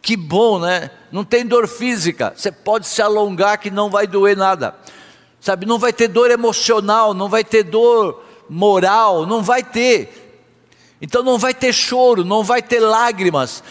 Que 0.00 0.16
bom, 0.16 0.58
né? 0.58 0.90
Não 1.12 1.24
tem 1.24 1.46
dor 1.46 1.68
física. 1.68 2.32
Você 2.36 2.50
pode 2.50 2.88
se 2.88 3.00
alongar 3.00 3.58
que 3.58 3.70
não 3.70 3.88
vai 3.88 4.04
doer 4.04 4.36
nada 4.36 4.74
sabe? 5.42 5.66
Não 5.66 5.78
vai 5.78 5.92
ter 5.92 6.08
dor 6.08 6.30
emocional, 6.30 7.12
não 7.12 7.28
vai 7.28 7.44
ter 7.44 7.64
dor 7.64 8.22
moral, 8.48 9.26
não 9.26 9.42
vai 9.42 9.62
ter. 9.62 10.46
Então 11.02 11.22
não 11.22 11.36
vai 11.36 11.52
ter 11.52 11.72
choro, 11.72 12.24
não 12.24 12.44
vai 12.44 12.62
ter 12.62 12.78
lágrimas. 12.78 13.62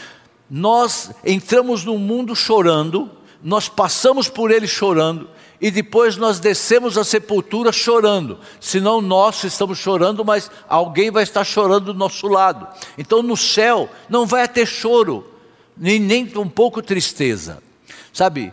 Nós 0.49 1.11
entramos 1.25 1.85
no 1.85 1.97
mundo 1.97 2.35
chorando, 2.35 3.09
nós 3.41 3.69
passamos 3.69 4.27
por 4.27 4.51
ele 4.51 4.67
chorando, 4.67 5.29
e 5.61 5.71
depois 5.71 6.17
nós 6.17 6.41
descemos 6.41 6.97
a 6.97 7.05
sepultura 7.05 7.71
chorando. 7.71 8.37
Senão 8.59 8.99
nós 8.99 9.41
estamos 9.45 9.77
chorando, 9.77 10.25
mas 10.25 10.51
alguém 10.67 11.09
vai 11.09 11.23
estar 11.23 11.45
chorando 11.45 11.93
do 11.93 11.93
nosso 11.93 12.27
lado. 12.27 12.67
Então 12.97 13.23
no 13.23 13.37
céu 13.37 13.89
não 14.09 14.25
vai 14.25 14.45
ter 14.45 14.65
choro, 14.65 15.25
nem, 15.77 15.99
nem 15.99 16.29
um 16.35 16.49
pouco 16.49 16.81
tristeza. 16.81 17.63
Sabe, 18.11 18.51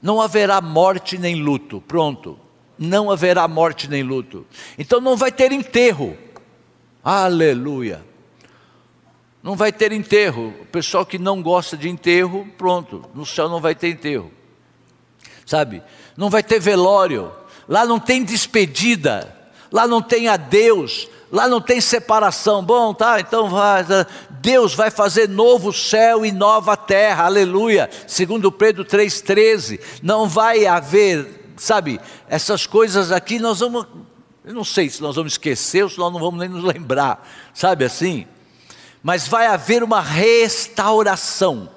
não 0.00 0.22
haverá 0.22 0.62
morte 0.62 1.18
nem 1.18 1.42
luto. 1.42 1.82
Pronto. 1.86 2.45
Não 2.78 3.10
haverá 3.10 3.46
morte 3.48 3.88
nem 3.88 4.02
luto. 4.02 4.46
Então 4.78 5.00
não 5.00 5.16
vai 5.16 5.32
ter 5.32 5.52
enterro. 5.52 6.16
Aleluia. 7.02 8.04
Não 9.42 9.56
vai 9.56 9.72
ter 9.72 9.92
enterro. 9.92 10.54
O 10.60 10.66
pessoal 10.66 11.06
que 11.06 11.18
não 11.18 11.42
gosta 11.42 11.76
de 11.76 11.88
enterro, 11.88 12.46
pronto, 12.58 13.04
no 13.14 13.24
céu 13.24 13.48
não 13.48 13.60
vai 13.60 13.74
ter 13.74 13.88
enterro. 13.88 14.30
Sabe? 15.44 15.82
não 16.16 16.30
vai 16.30 16.42
ter 16.42 16.58
velório, 16.58 17.30
lá 17.68 17.84
não 17.84 18.00
tem 18.00 18.24
despedida, 18.24 19.32
lá 19.70 19.86
não 19.86 20.00
tem 20.00 20.28
adeus, 20.28 21.08
lá 21.30 21.46
não 21.46 21.60
tem 21.60 21.80
separação. 21.80 22.64
Bom, 22.64 22.94
tá, 22.94 23.20
então 23.20 23.48
vai. 23.50 23.84
Deus 24.40 24.74
vai 24.74 24.90
fazer 24.90 25.28
novo 25.28 25.72
céu 25.72 26.24
e 26.24 26.32
nova 26.32 26.76
terra, 26.76 27.24
aleluia. 27.24 27.90
Segundo 28.06 28.50
Pedro 28.50 28.84
3,13, 28.84 29.80
não 30.02 30.28
vai 30.28 30.66
haver, 30.66 31.45
sabe, 31.56 32.00
essas 32.28 32.66
coisas 32.66 33.10
aqui 33.10 33.38
nós 33.38 33.60
vamos, 33.60 33.86
eu 34.44 34.54
não 34.54 34.64
sei 34.64 34.88
se 34.88 35.02
nós 35.02 35.16
vamos 35.16 35.32
esquecer 35.32 35.82
ou 35.82 35.90
se 35.90 35.98
nós 35.98 36.12
não 36.12 36.20
vamos 36.20 36.40
nem 36.40 36.48
nos 36.48 36.64
lembrar, 36.64 37.26
sabe 37.54 37.84
assim? 37.84 38.26
Mas 39.02 39.28
vai 39.28 39.46
haver 39.46 39.82
uma 39.82 40.00
restauração 40.00 41.70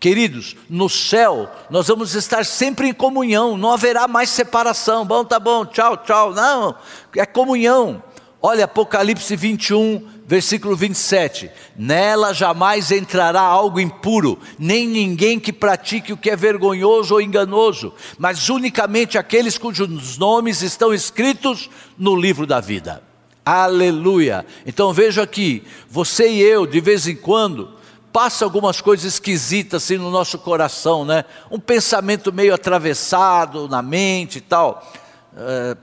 Queridos, 0.00 0.54
no 0.70 0.88
céu 0.88 1.50
nós 1.68 1.88
vamos 1.88 2.14
estar 2.14 2.44
sempre 2.44 2.88
em 2.88 2.94
comunhão, 2.94 3.56
não 3.56 3.72
haverá 3.72 4.06
mais 4.06 4.30
separação. 4.30 5.04
Bom, 5.04 5.24
tá 5.24 5.40
bom, 5.40 5.66
tchau, 5.66 5.96
tchau. 5.96 6.32
Não, 6.32 6.76
é 7.16 7.26
comunhão. 7.26 8.02
Olha 8.40 8.66
Apocalipse 8.66 9.34
21, 9.34 10.06
versículo 10.28 10.76
27. 10.76 11.50
Nela 11.74 12.34
jamais 12.34 12.92
entrará 12.92 13.40
algo 13.40 13.80
impuro, 13.80 14.38
nem 14.58 14.86
ninguém 14.86 15.40
que 15.40 15.54
pratique 15.54 16.12
o 16.12 16.18
que 16.18 16.28
é 16.28 16.36
vergonhoso 16.36 17.14
ou 17.14 17.20
enganoso, 17.20 17.94
mas 18.18 18.50
unicamente 18.50 19.16
aqueles 19.16 19.56
cujos 19.56 20.18
nomes 20.18 20.60
estão 20.60 20.92
escritos 20.92 21.70
no 21.96 22.14
livro 22.14 22.46
da 22.46 22.60
vida. 22.60 23.02
Aleluia. 23.42 24.44
Então 24.66 24.92
vejo 24.92 25.22
aqui, 25.22 25.64
você 25.88 26.28
e 26.28 26.42
eu, 26.42 26.66
de 26.66 26.78
vez 26.78 27.08
em 27.08 27.16
quando, 27.16 27.70
passa 28.12 28.44
algumas 28.44 28.82
coisas 28.82 29.14
esquisitas 29.14 29.82
assim 29.82 29.96
no 29.96 30.10
nosso 30.10 30.38
coração, 30.38 31.06
né? 31.06 31.24
Um 31.50 31.58
pensamento 31.58 32.30
meio 32.30 32.52
atravessado 32.52 33.66
na 33.66 33.80
mente 33.80 34.36
e 34.36 34.42
tal. 34.42 34.92
É, 35.34 35.74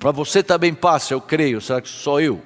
Para 0.00 0.10
você 0.10 0.42
também 0.42 0.74
passa, 0.74 1.14
eu 1.14 1.20
creio, 1.20 1.60
será 1.60 1.80
que 1.80 1.88
sou 1.88 2.20
eu? 2.20 2.42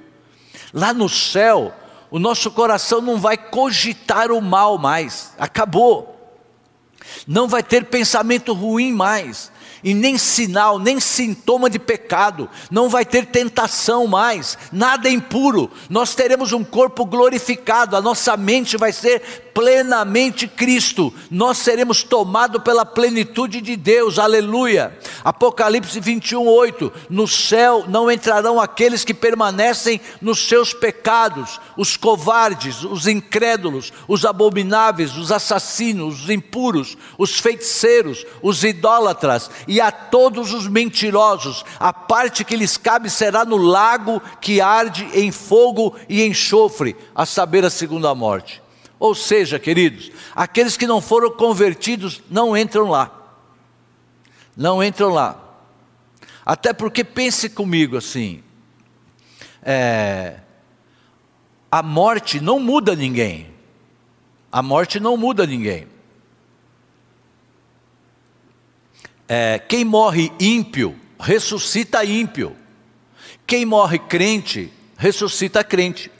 Lá 0.72 0.92
no 0.92 1.08
céu, 1.08 1.74
o 2.10 2.18
nosso 2.18 2.50
coração 2.50 3.00
não 3.00 3.18
vai 3.18 3.36
cogitar 3.36 4.30
o 4.30 4.40
mal 4.40 4.78
mais, 4.78 5.32
acabou. 5.38 6.14
Não 7.26 7.48
vai 7.48 7.62
ter 7.62 7.86
pensamento 7.86 8.52
ruim 8.52 8.92
mais 8.92 9.50
e 9.82 9.94
nem 9.94 10.18
sinal, 10.18 10.78
nem 10.78 11.00
sintoma 11.00 11.70
de 11.70 11.78
pecado, 11.78 12.48
não 12.70 12.88
vai 12.88 13.04
ter 13.04 13.26
tentação 13.26 14.06
mais, 14.06 14.58
nada 14.72 15.08
é 15.08 15.12
impuro, 15.12 15.70
nós 15.88 16.14
teremos 16.14 16.52
um 16.52 16.64
corpo 16.64 17.04
glorificado, 17.04 17.96
a 17.96 18.00
nossa 18.00 18.36
mente 18.36 18.76
vai 18.76 18.92
ser 18.92 19.48
plenamente 19.58 20.46
Cristo, 20.46 21.12
nós 21.28 21.58
seremos 21.58 22.04
tomados 22.04 22.62
pela 22.62 22.86
plenitude 22.86 23.60
de 23.60 23.74
Deus, 23.74 24.16
aleluia. 24.16 24.96
Apocalipse 25.24 25.98
21, 25.98 26.46
8: 26.46 26.92
No 27.10 27.26
céu 27.26 27.84
não 27.88 28.08
entrarão 28.08 28.60
aqueles 28.60 29.04
que 29.04 29.12
permanecem 29.12 30.00
nos 30.22 30.46
seus 30.46 30.72
pecados, 30.72 31.60
os 31.76 31.96
covardes, 31.96 32.84
os 32.84 33.08
incrédulos, 33.08 33.92
os 34.06 34.24
abomináveis, 34.24 35.16
os 35.16 35.32
assassinos, 35.32 36.22
os 36.22 36.30
impuros, 36.30 36.96
os 37.18 37.40
feiticeiros, 37.40 38.24
os 38.40 38.62
idólatras 38.62 39.50
e 39.68 39.82
a 39.82 39.92
todos 39.92 40.54
os 40.54 40.66
mentirosos, 40.66 41.62
a 41.78 41.92
parte 41.92 42.42
que 42.42 42.56
lhes 42.56 42.78
cabe 42.78 43.10
será 43.10 43.44
no 43.44 43.58
lago 43.58 44.18
que 44.40 44.62
arde 44.62 45.06
em 45.12 45.30
fogo 45.30 45.94
e 46.08 46.24
enxofre, 46.24 46.96
a 47.14 47.26
saber, 47.26 47.66
a 47.66 47.70
segunda 47.70 48.14
morte. 48.14 48.62
Ou 48.98 49.14
seja, 49.14 49.58
queridos, 49.58 50.10
aqueles 50.34 50.78
que 50.78 50.86
não 50.86 51.02
foram 51.02 51.30
convertidos 51.30 52.22
não 52.30 52.56
entram 52.56 52.88
lá. 52.88 53.12
Não 54.56 54.82
entram 54.82 55.10
lá. 55.10 55.38
Até 56.46 56.72
porque 56.72 57.04
pense 57.04 57.50
comigo 57.50 57.98
assim: 57.98 58.42
é, 59.62 60.38
a 61.70 61.82
morte 61.82 62.40
não 62.40 62.58
muda 62.58 62.96
ninguém. 62.96 63.52
A 64.50 64.62
morte 64.62 64.98
não 64.98 65.14
muda 65.14 65.46
ninguém. 65.46 65.86
É, 69.28 69.58
quem 69.58 69.84
morre 69.84 70.32
ímpio, 70.40 70.98
ressuscita 71.20 72.04
ímpio. 72.04 72.56
Quem 73.46 73.64
morre 73.64 73.98
crente, 73.98 74.72
ressuscita 74.96 75.62
crente. 75.62 76.10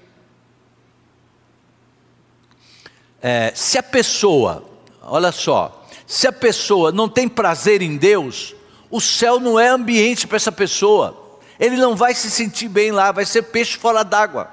é, 3.23 3.53
se 3.55 3.79
a 3.79 3.83
pessoa, 3.83 4.65
olha 5.03 5.33
só, 5.33 5.87
se 6.07 6.27
a 6.27 6.33
pessoa 6.33 6.93
não 6.93 7.09
tem 7.09 7.29
prazer 7.29 7.83
em 7.83 7.97
Deus, 7.97 8.55
o 8.91 9.01
céu 9.01 9.39
não 9.39 9.59
é 9.59 9.69
ambiente 9.69 10.27
para 10.27 10.37
essa 10.37 10.53
pessoa. 10.53 11.41
Ele 11.59 11.77
não 11.77 11.97
vai 11.97 12.15
se 12.15 12.31
sentir 12.31 12.69
bem 12.69 12.93
lá, 12.93 13.13
vai 13.13 13.27
ser 13.27 13.43
peixe 13.43 13.77
fora 13.77 14.03
d'água. 14.03 14.49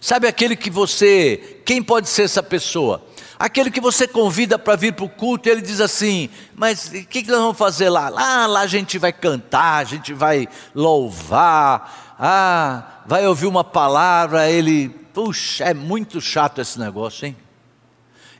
Sabe 0.00 0.26
aquele 0.26 0.56
que 0.56 0.70
você, 0.70 1.60
quem 1.64 1.82
pode 1.82 2.08
ser 2.08 2.22
essa 2.22 2.42
pessoa? 2.42 3.04
Aquele 3.38 3.70
que 3.70 3.80
você 3.80 4.08
convida 4.08 4.58
para 4.58 4.74
vir 4.74 4.92
para 4.92 5.04
o 5.04 5.08
culto 5.08 5.48
ele 5.48 5.60
diz 5.60 5.80
assim: 5.80 6.28
Mas 6.56 6.88
o 6.88 6.90
que, 6.90 7.22
que 7.22 7.30
nós 7.30 7.40
vamos 7.40 7.58
fazer 7.58 7.88
lá? 7.88 8.08
Lá, 8.08 8.46
lá 8.46 8.60
a 8.60 8.66
gente 8.66 8.98
vai 8.98 9.12
cantar, 9.12 9.76
a 9.76 9.84
gente 9.84 10.12
vai 10.12 10.48
louvar, 10.74 12.16
ah, 12.18 13.02
vai 13.06 13.26
ouvir 13.26 13.46
uma 13.46 13.62
palavra. 13.62 14.50
Ele, 14.50 14.88
Puxa, 15.14 15.64
é 15.64 15.74
muito 15.74 16.20
chato 16.20 16.60
esse 16.60 16.78
negócio, 16.78 17.26
hein? 17.26 17.36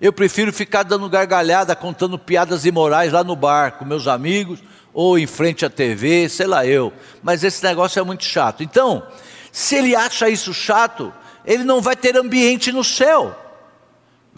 Eu 0.00 0.12
prefiro 0.12 0.52
ficar 0.52 0.84
dando 0.84 1.08
gargalhada, 1.08 1.74
contando 1.74 2.16
piadas 2.16 2.64
imorais 2.64 3.12
lá 3.12 3.24
no 3.24 3.34
bar 3.34 3.72
com 3.72 3.84
meus 3.84 4.06
amigos, 4.06 4.60
ou 4.94 5.18
em 5.18 5.26
frente 5.26 5.64
à 5.64 5.70
TV, 5.70 6.28
sei 6.28 6.46
lá 6.46 6.64
eu. 6.64 6.92
Mas 7.20 7.42
esse 7.42 7.64
negócio 7.64 7.98
é 7.98 8.02
muito 8.04 8.24
chato. 8.24 8.62
Então, 8.62 9.04
se 9.50 9.74
ele 9.74 9.96
acha 9.96 10.28
isso 10.28 10.54
chato, 10.54 11.12
ele 11.44 11.64
não 11.64 11.80
vai 11.80 11.96
ter 11.96 12.16
ambiente 12.16 12.70
no 12.70 12.84
céu. 12.84 13.36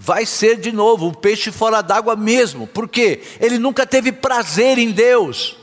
Vai 0.02 0.24
ser 0.24 0.58
de 0.58 0.72
novo 0.72 1.08
um 1.08 1.12
peixe 1.12 1.52
fora 1.52 1.82
d'água 1.82 2.16
mesmo, 2.16 2.66
porque 2.66 3.20
ele 3.38 3.58
nunca 3.58 3.86
teve 3.86 4.10
prazer 4.10 4.78
em 4.78 4.92
Deus. 4.92 5.58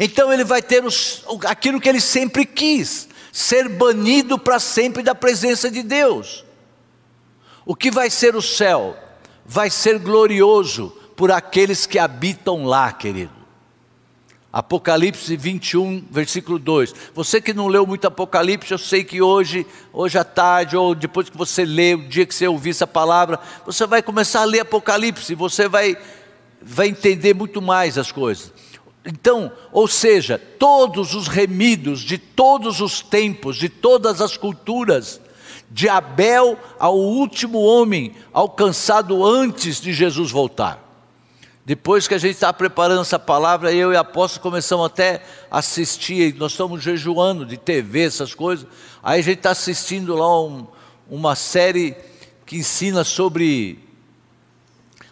Então 0.00 0.32
ele 0.32 0.42
vai 0.42 0.60
ter 0.60 0.84
os, 0.84 1.22
aquilo 1.44 1.80
que 1.80 1.88
ele 1.88 2.00
sempre 2.00 2.44
quis, 2.44 3.08
ser 3.32 3.68
banido 3.68 4.36
para 4.36 4.58
sempre 4.58 5.04
da 5.04 5.14
presença 5.14 5.70
de 5.70 5.84
Deus. 5.84 6.44
O 7.64 7.76
que 7.76 7.92
vai 7.92 8.10
ser 8.10 8.34
o 8.34 8.42
céu? 8.42 8.96
Vai 9.44 9.70
ser 9.70 10.00
glorioso 10.00 10.88
por 11.14 11.30
aqueles 11.30 11.86
que 11.86 12.00
habitam 12.00 12.64
lá, 12.64 12.92
querido. 12.92 13.45
Apocalipse 14.56 15.36
21, 15.36 16.02
versículo 16.10 16.58
2. 16.58 16.94
Você 17.14 17.42
que 17.42 17.52
não 17.52 17.66
leu 17.66 17.86
muito 17.86 18.06
Apocalipse, 18.06 18.72
eu 18.72 18.78
sei 18.78 19.04
que 19.04 19.20
hoje, 19.20 19.66
hoje 19.92 20.16
à 20.16 20.24
tarde, 20.24 20.74
ou 20.78 20.94
depois 20.94 21.28
que 21.28 21.36
você 21.36 21.62
lê, 21.62 21.94
o 21.94 22.08
dia 22.08 22.24
que 22.24 22.34
você 22.34 22.48
ouvir 22.48 22.70
essa 22.70 22.86
palavra, 22.86 23.38
você 23.66 23.86
vai 23.86 24.00
começar 24.00 24.40
a 24.40 24.44
ler 24.46 24.60
Apocalipse, 24.60 25.34
você 25.34 25.68
vai, 25.68 25.94
vai 26.62 26.88
entender 26.88 27.34
muito 27.34 27.60
mais 27.60 27.98
as 27.98 28.10
coisas. 28.10 28.50
Então, 29.04 29.52
ou 29.70 29.86
seja, 29.86 30.38
todos 30.38 31.14
os 31.14 31.28
remidos 31.28 32.00
de 32.00 32.16
todos 32.16 32.80
os 32.80 33.02
tempos, 33.02 33.58
de 33.58 33.68
todas 33.68 34.22
as 34.22 34.38
culturas, 34.38 35.20
de 35.70 35.86
Abel 35.86 36.58
ao 36.78 36.96
último 36.96 37.58
homem 37.58 38.14
alcançado 38.32 39.22
antes 39.22 39.82
de 39.82 39.92
Jesus 39.92 40.30
voltar. 40.30 40.85
Depois 41.66 42.06
que 42.06 42.14
a 42.14 42.18
gente 42.18 42.34
está 42.34 42.52
preparando 42.52 43.00
essa 43.00 43.18
palavra, 43.18 43.72
eu 43.72 43.92
e 43.92 43.96
a 43.96 44.00
apóstolo 44.00 44.40
começamos 44.40 44.86
até 44.86 45.20
a 45.50 45.58
assistir, 45.58 46.32
nós 46.36 46.52
estamos 46.52 46.80
jejuando 46.80 47.44
de 47.44 47.56
TV, 47.56 48.04
essas 48.04 48.32
coisas. 48.32 48.64
Aí 49.02 49.18
a 49.18 49.22
gente 49.22 49.38
está 49.38 49.50
assistindo 49.50 50.14
lá 50.14 50.44
um, 50.44 50.64
uma 51.10 51.34
série 51.34 51.96
que 52.46 52.58
ensina 52.58 53.02
sobre 53.02 53.80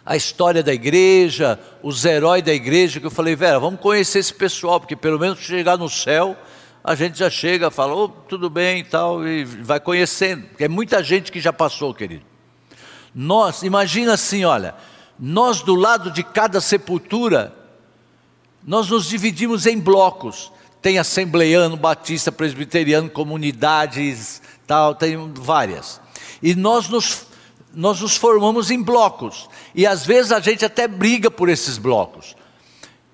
a 0.05 0.15
história 0.15 0.63
da 0.63 0.73
igreja, 0.73 1.59
os 1.83 2.05
heróis 2.05 2.41
da 2.41 2.53
igreja, 2.53 3.01
que 3.01 3.05
eu 3.05 3.11
falei, 3.11 3.35
Vera, 3.35 3.59
vamos 3.59 3.81
conhecer 3.81 4.19
esse 4.19 4.33
pessoal, 4.33 4.79
porque 4.79 4.95
pelo 4.95 5.19
menos 5.19 5.39
chegar 5.39 5.77
no 5.77 5.89
céu, 5.89 6.37
a 6.81 6.95
gente 6.95 7.19
já 7.19 7.29
chega, 7.29 7.69
fala, 7.69 7.93
oh, 7.93 8.07
tudo 8.07 8.49
bem 8.49 8.79
e 8.79 8.83
tal, 8.85 9.27
e 9.27 9.43
vai 9.43 9.81
conhecendo. 9.81 10.45
É 10.57 10.69
muita 10.69 11.03
gente 11.03 11.33
que 11.33 11.41
já 11.41 11.51
passou, 11.51 11.93
querido. 11.93 12.23
Nós, 13.13 13.61
imagina 13.61 14.13
assim, 14.13 14.45
olha, 14.45 14.73
nós 15.19 15.61
do 15.61 15.75
lado 15.75 16.11
de 16.11 16.23
cada 16.23 16.59
sepultura, 16.59 17.53
nós 18.63 18.89
nos 18.89 19.07
dividimos 19.07 19.65
em 19.65 19.79
blocos. 19.79 20.51
Tem 20.81 20.99
assembleiano, 20.99 21.77
batista, 21.77 22.31
presbiteriano, 22.31 23.09
comunidades, 23.09 24.41
tal, 24.67 24.93
tem 24.93 25.31
várias. 25.33 25.99
E 26.41 26.53
nós 26.53 26.89
nos, 26.89 27.27
nós 27.73 28.01
nos 28.01 28.15
formamos 28.15 28.69
em 28.69 28.81
blocos. 28.81 29.49
E 29.73 29.85
às 29.87 30.05
vezes 30.05 30.31
a 30.31 30.39
gente 30.39 30.63
até 30.63 30.87
briga 30.87 31.31
por 31.31 31.49
esses 31.49 31.77
blocos. 31.77 32.35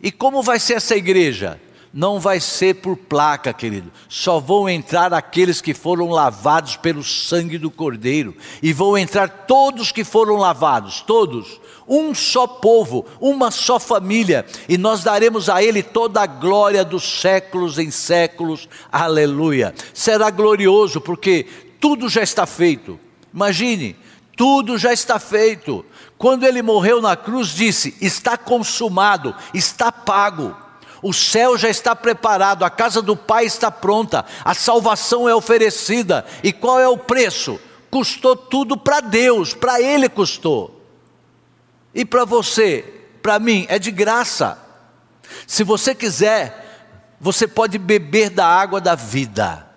E 0.01 0.11
como 0.11 0.41
vai 0.41 0.59
ser 0.59 0.73
essa 0.73 0.95
igreja? 0.95 1.59
não 1.93 2.19
vai 2.19 2.39
ser 2.39 2.75
por 2.75 2.95
placa, 2.95 3.53
querido. 3.53 3.91
Só 4.07 4.39
vão 4.39 4.69
entrar 4.69 5.13
aqueles 5.13 5.59
que 5.59 5.73
foram 5.73 6.09
lavados 6.09 6.77
pelo 6.77 7.03
sangue 7.03 7.57
do 7.57 7.69
Cordeiro. 7.69 8.35
E 8.63 8.71
vão 8.71 8.97
entrar 8.97 9.27
todos 9.27 9.91
que 9.91 10.03
foram 10.03 10.37
lavados, 10.37 11.01
todos. 11.01 11.59
Um 11.87 12.13
só 12.15 12.47
povo, 12.47 13.05
uma 13.19 13.51
só 13.51 13.79
família. 13.79 14.45
E 14.69 14.77
nós 14.77 15.03
daremos 15.03 15.49
a 15.49 15.63
Ele 15.63 15.83
toda 15.83 16.21
a 16.21 16.25
glória 16.25 16.85
dos 16.85 17.03
séculos 17.21 17.77
em 17.77 17.91
séculos. 17.91 18.69
Aleluia. 18.91 19.73
Será 19.93 20.29
glorioso, 20.29 21.01
porque 21.01 21.45
tudo 21.79 22.07
já 22.07 22.21
está 22.21 22.45
feito. 22.45 22.99
Imagine, 23.33 23.95
tudo 24.35 24.77
já 24.77 24.93
está 24.93 25.19
feito. 25.19 25.85
Quando 26.17 26.43
ele 26.43 26.61
morreu 26.61 27.01
na 27.01 27.15
cruz, 27.15 27.49
disse: 27.49 27.95
Está 28.01 28.37
consumado, 28.37 29.35
está 29.53 29.91
pago. 29.91 30.55
O 31.01 31.13
céu 31.13 31.57
já 31.57 31.67
está 31.67 31.95
preparado, 31.95 32.63
a 32.63 32.69
casa 32.69 33.01
do 33.01 33.17
Pai 33.17 33.45
está 33.45 33.71
pronta, 33.71 34.23
a 34.45 34.53
salvação 34.53 35.27
é 35.27 35.33
oferecida. 35.33 36.25
E 36.43 36.53
qual 36.53 36.79
é 36.79 36.87
o 36.87 36.97
preço? 36.97 37.59
Custou 37.89 38.35
tudo 38.35 38.77
para 38.77 38.99
Deus, 38.99 39.53
para 39.53 39.81
Ele 39.81 40.07
custou. 40.07 40.80
E 41.93 42.05
para 42.05 42.25
você, 42.25 42.85
para 43.21 43.39
mim, 43.39 43.65
é 43.69 43.77
de 43.77 43.91
graça. 43.91 44.57
Se 45.45 45.63
você 45.63 45.93
quiser, 45.93 46.87
você 47.19 47.47
pode 47.47 47.77
beber 47.77 48.29
da 48.29 48.45
água 48.45 48.81
da 48.81 48.95
vida. 48.95 49.67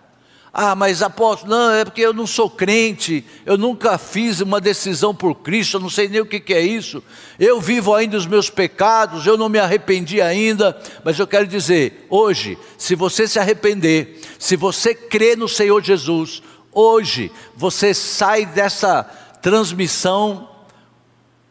Ah, 0.57 0.77
mas 0.77 1.03
apóstolo, 1.03 1.50
não, 1.50 1.72
é 1.72 1.85
porque 1.85 2.00
eu 2.00 2.12
não 2.12 2.29
sou 2.29 2.48
crente, 2.48 3.24
eu 3.44 3.59
nunca 3.59 3.98
fiz 3.98 4.40
uma 4.40 4.61
decisão 4.61 5.12
por 5.12 5.35
Cristo, 5.35 5.79
eu 5.79 5.81
não 5.81 5.90
sei 5.90 6.07
nem 6.07 6.20
o 6.20 6.27
que, 6.27 6.38
que 6.38 6.55
é 6.55 6.61
isso. 6.61 7.03
Eu 7.40 7.61
vivo 7.61 7.92
ainda 7.92 8.16
os 8.16 8.24
meus 8.24 8.48
pecados, 8.48 9.27
eu 9.27 9.37
não 9.37 9.48
me 9.48 9.59
arrependi 9.59 10.22
ainda, 10.22 10.81
mas 11.03 11.18
eu 11.18 11.27
quero 11.27 11.44
dizer, 11.44 12.07
hoje, 12.09 12.57
se 12.79 12.94
você 12.94 13.27
se 13.27 13.40
arrepender, 13.40 14.20
se 14.38 14.55
você 14.55 14.94
crê 14.94 15.35
no 15.35 15.48
Senhor 15.48 15.83
Jesus, 15.83 16.40
hoje 16.70 17.33
você 17.57 17.92
sai 17.92 18.46
dessa 18.46 19.03
transmissão 19.42 20.53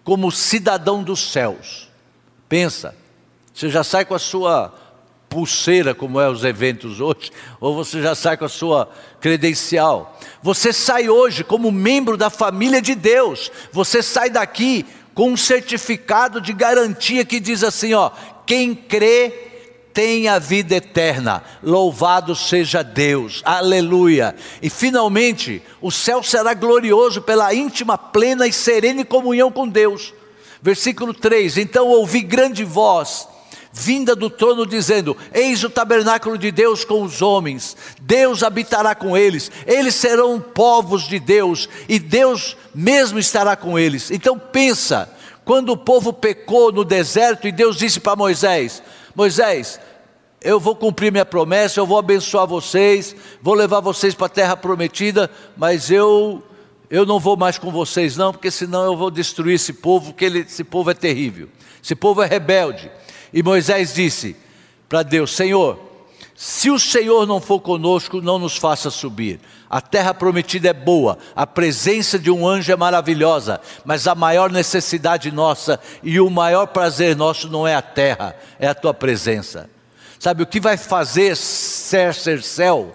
como 0.04 0.32
cidadão 0.32 1.04
dos 1.04 1.32
céus. 1.32 1.90
Pensa, 2.50 2.96
você 3.54 3.70
já 3.70 3.84
sai 3.84 4.06
com 4.06 4.14
a 4.14 4.20
sua 4.20 4.74
pulseira, 5.30 5.96
como 5.96 6.20
é 6.20 6.30
os 6.30 6.44
eventos 6.44 7.00
hoje, 7.02 7.32
ou 7.60 7.74
você 7.74 8.02
já 8.02 8.14
sai 8.14 8.38
com 8.38 8.46
a 8.46 8.50
sua 8.50 8.90
credencial. 9.20 10.20
Você 10.44 10.72
sai 10.72 11.10
hoje 11.10 11.44
como 11.44 11.72
membro 11.72 12.16
da 12.16 12.30
família 12.30 12.82
de 12.82 12.94
Deus. 12.94 13.52
Você 13.72 14.04
sai 14.04 14.30
daqui 14.30 14.86
com 15.16 15.32
um 15.32 15.38
certificado 15.38 16.40
de 16.40 16.54
garantia 16.54 17.26
que 17.26 17.40
diz 17.40 17.64
assim, 17.64 17.94
ó, 17.94 18.12
quem 18.46 18.76
crê 18.76 19.53
tem 19.94 20.28
a 20.28 20.40
vida 20.40 20.76
eterna. 20.76 21.44
Louvado 21.62 22.36
seja 22.36 22.84
Deus. 22.84 23.42
Aleluia. 23.46 24.36
E 24.62 24.70
finalmente, 24.70 25.62
o 25.82 25.92
céu 25.92 26.24
será 26.24 26.54
glorioso 26.54 27.22
pela 27.22 27.54
íntima, 27.54 27.98
plena 27.98 28.48
e 28.48 28.54
serena 28.54 29.06
comunhão 29.06 29.52
com 29.52 29.68
Deus. 29.68 30.14
Versículo 30.62 31.14
3: 31.14 31.58
Então 31.58 31.88
ouvi 31.88 32.22
grande 32.22 32.64
voz 32.64 33.28
vinda 33.74 34.16
do 34.16 34.30
trono, 34.30 34.66
dizendo: 34.66 35.18
Eis 35.34 35.64
o 35.64 35.70
tabernáculo 35.70 36.38
de 36.38 36.52
Deus 36.52 36.86
com 36.86 37.02
os 37.02 37.22
homens, 37.22 37.76
Deus 38.00 38.44
habitará 38.44 38.94
com 38.94 39.18
eles, 39.18 39.52
eles 39.66 39.96
serão 39.96 40.40
povos 40.40 41.08
de 41.08 41.20
Deus, 41.20 41.68
e 41.90 41.98
Deus 41.98 42.56
mesmo 42.74 43.18
estará 43.18 43.56
com 43.56 43.78
eles. 43.78 44.12
Então 44.12 44.38
pensa, 44.38 45.10
quando 45.44 45.70
o 45.70 45.78
povo 45.78 46.14
pecou 46.14 46.72
no 46.72 46.86
deserto 46.86 47.48
e 47.48 47.52
Deus 47.52 47.78
disse 47.78 48.00
para 48.00 48.16
Moisés: 48.16 48.82
Moisés, 49.16 49.80
eu 50.42 50.60
vou 50.60 50.76
cumprir 50.76 51.12
minha 51.12 51.26
promessa, 51.26 51.80
eu 51.80 51.86
vou 51.86 51.98
abençoar 51.98 52.46
vocês, 52.46 53.16
vou 53.42 53.54
levar 53.54 53.80
vocês 53.80 54.14
para 54.14 54.26
a 54.26 54.30
terra 54.30 54.58
prometida, 54.58 55.30
mas 55.56 55.90
eu 55.90 56.44
eu 56.90 57.08
não 57.08 57.20
vou 57.20 57.36
mais 57.36 57.58
com 57.58 57.72
vocês 57.72 58.18
não, 58.18 58.32
porque 58.32 58.52
senão 58.52 58.84
eu 58.84 58.96
vou 58.96 59.10
destruir 59.10 59.56
esse 59.56 59.74
povo, 59.74 60.12
porque 60.12 60.26
ele, 60.26 60.40
esse 60.40 60.64
povo 60.64 60.92
é 60.92 60.94
terrível. 60.94 61.50
Esse 61.84 61.96
povo 61.96 62.22
é 62.22 62.28
rebelde. 62.28 62.92
E 63.34 63.42
Moisés 63.42 63.96
disse 63.96 64.36
para 64.88 65.02
Deus: 65.02 65.36
Senhor, 65.36 65.80
se 66.46 66.70
o 66.70 66.78
Senhor 66.78 67.26
não 67.26 67.40
for 67.40 67.62
conosco, 67.62 68.22
não 68.22 68.38
nos 68.38 68.58
faça 68.58 68.90
subir. 68.90 69.40
A 69.70 69.80
terra 69.80 70.14
prometida 70.14 70.68
é 70.68 70.74
boa, 70.74 71.18
a 71.34 71.48
presença 71.48 72.20
de 72.20 72.30
um 72.30 72.46
anjo 72.46 72.70
é 72.70 72.76
maravilhosa, 72.76 73.62
mas 73.86 74.10
a 74.10 74.14
maior 74.14 74.52
necessidade 74.52 75.32
nossa 75.32 75.80
e 76.04 76.20
o 76.20 76.30
maior 76.30 76.66
prazer 76.68 77.16
nosso 77.16 77.48
não 77.48 77.66
é 77.66 77.74
a 77.74 77.82
terra, 77.82 78.36
é 78.60 78.68
a 78.68 78.76
tua 78.76 78.94
presença. 78.94 79.70
Sabe 80.20 80.44
o 80.44 80.46
que 80.46 80.60
vai 80.60 80.76
fazer 80.76 81.38
ser 81.38 82.14
ser 82.14 82.44
céu? 82.44 82.94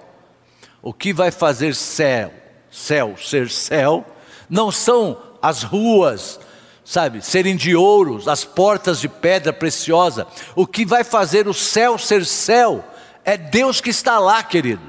O 0.83 0.93
que 0.93 1.15
vai 1.15 1.31
fazer 1.31 1.75
céu, 1.75 2.31
céu 2.71 3.17
ser 3.17 3.49
céu, 3.49 4.05
não 4.47 4.71
são 4.71 5.17
as 5.41 5.63
ruas, 5.63 6.39
sabe, 6.85 7.25
serem 7.25 7.57
de 7.57 7.75
ouro, 7.75 8.21
as 8.27 8.45
portas 8.45 9.01
de 9.01 9.09
pedra 9.09 9.55
preciosa. 9.55 10.27
O 10.55 10.67
que 10.67 10.85
vai 10.85 11.03
fazer 11.03 11.49
o 11.49 11.55
céu 11.55 11.97
ser 11.97 12.27
céu 12.27 12.85
é 13.29 13.37
Deus 13.37 13.81
que 13.81 13.91
está 13.91 14.19
lá, 14.19 14.43
querido. 14.43 14.81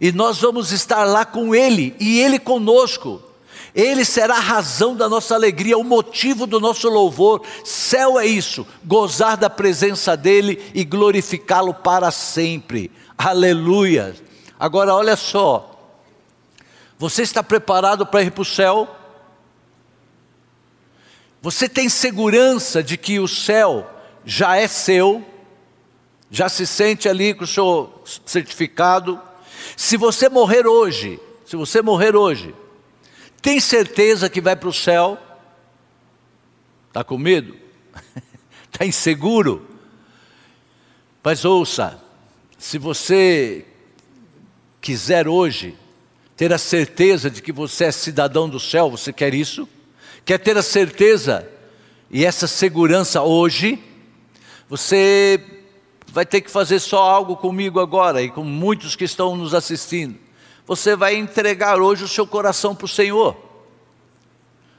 E 0.00 0.12
nós 0.12 0.38
vamos 0.38 0.70
estar 0.70 1.04
lá 1.04 1.24
com 1.24 1.52
Ele 1.52 1.96
e 1.98 2.20
Ele 2.20 2.38
conosco. 2.38 3.20
Ele 3.74 4.04
será 4.04 4.36
a 4.36 4.40
razão 4.40 4.94
da 4.94 5.08
nossa 5.08 5.34
alegria, 5.34 5.76
o 5.76 5.82
motivo 5.82 6.46
do 6.46 6.60
nosso 6.60 6.88
louvor. 6.88 7.42
Céu 7.64 8.18
é 8.18 8.24
isso, 8.24 8.64
gozar 8.84 9.36
da 9.36 9.50
presença 9.50 10.16
dEle 10.16 10.70
e 10.72 10.84
glorificá-lo 10.84 11.74
para 11.74 12.12
sempre. 12.12 12.92
Aleluia. 13.16 14.14
Agora 14.58 14.94
olha 14.94 15.16
só, 15.16 15.98
você 16.96 17.22
está 17.22 17.42
preparado 17.42 18.06
para 18.06 18.22
ir 18.22 18.30
para 18.30 18.42
o 18.42 18.44
céu? 18.44 18.88
Você 21.42 21.68
tem 21.68 21.88
segurança 21.88 22.82
de 22.84 22.96
que 22.96 23.18
o 23.18 23.26
céu 23.26 23.88
já 24.24 24.56
é 24.56 24.68
seu, 24.68 25.24
já 26.30 26.48
se 26.48 26.66
sente 26.66 27.08
ali 27.08 27.34
com 27.34 27.44
o 27.44 27.46
seu 27.46 28.02
certificado. 28.26 29.20
Se 29.76 29.96
você 29.96 30.28
morrer 30.28 30.66
hoje, 30.66 31.20
se 31.44 31.56
você 31.56 31.80
morrer 31.80 32.14
hoje, 32.14 32.54
tem 33.40 33.60
certeza 33.60 34.28
que 34.28 34.40
vai 34.40 34.56
para 34.56 34.68
o 34.68 34.72
céu? 34.72 35.18
Está 36.88 37.02
com 37.02 37.16
medo? 37.16 37.56
Está 38.66 38.84
inseguro? 38.86 39.66
Mas 41.22 41.44
ouça, 41.44 42.02
se 42.58 42.78
você 42.78 43.64
quiser 44.80 45.28
hoje 45.28 45.76
ter 46.36 46.52
a 46.52 46.58
certeza 46.58 47.30
de 47.30 47.42
que 47.42 47.52
você 47.52 47.84
é 47.84 47.92
cidadão 47.92 48.48
do 48.48 48.58
céu, 48.58 48.90
você 48.90 49.12
quer 49.12 49.34
isso? 49.34 49.68
Quer 50.24 50.38
ter 50.38 50.56
a 50.56 50.62
certeza 50.62 51.48
e 52.10 52.24
essa 52.24 52.46
segurança 52.46 53.22
hoje? 53.22 53.82
Você 54.68 55.57
vai 56.10 56.24
ter 56.24 56.40
que 56.40 56.50
fazer 56.50 56.80
só 56.80 56.98
algo 56.98 57.36
comigo 57.36 57.80
agora 57.80 58.22
e 58.22 58.30
com 58.30 58.42
muitos 58.42 58.96
que 58.96 59.04
estão 59.04 59.36
nos 59.36 59.54
assistindo. 59.54 60.18
Você 60.66 60.96
vai 60.96 61.16
entregar 61.16 61.80
hoje 61.80 62.04
o 62.04 62.08
seu 62.08 62.26
coração 62.26 62.74
para 62.74 62.86
o 62.86 62.88
Senhor. 62.88 63.36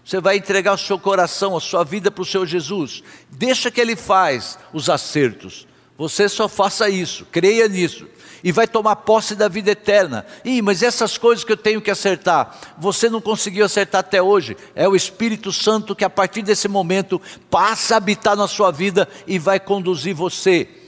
Você 0.04 0.20
vai 0.20 0.38
entregar 0.38 0.74
o 0.74 0.78
seu 0.78 0.98
coração, 0.98 1.56
a 1.56 1.62
sua 1.62 1.84
vida 1.84 2.10
para 2.10 2.22
o 2.22 2.26
Senhor 2.26 2.46
Jesus. 2.46 3.04
Deixa 3.30 3.70
que 3.70 3.80
Ele 3.80 3.96
faz 3.96 4.58
os 4.74 4.90
acertos. 4.90 5.68
Você 5.98 6.30
só 6.30 6.48
faça 6.48 6.90
isso, 6.90 7.28
creia 7.32 7.68
nisso 7.68 8.08
e 8.44 8.52
vai 8.52 8.68
tomar 8.68 8.96
posse 8.98 9.36
da 9.36 9.48
vida 9.48 9.72
eterna. 9.72 10.26
Ih, 10.46 10.62
mas 10.62 10.82
essas 10.82 11.18
coisas 11.18 11.44
que 11.44 11.52
eu 11.52 11.58
tenho 11.58 11.82
que 11.82 11.92
acertar, 11.92 12.58
você 12.78 13.10
não 13.10 13.20
conseguiu 13.20 13.66
acertar 13.66 14.00
até 14.00 14.22
hoje. 14.22 14.56
É 14.74 14.88
o 14.88 14.96
Espírito 14.96 15.52
Santo 15.52 15.96
que 15.96 16.06
a 16.06 16.10
partir 16.10 16.42
desse 16.42 16.68
momento 16.68 17.22
passa 17.50 17.96
a 17.96 17.98
habitar 17.98 18.36
na 18.36 18.48
sua 18.48 18.72
vida 18.72 19.08
e 19.28 19.38
vai 19.38 19.60
conduzir 19.60 20.16
você 20.16 20.79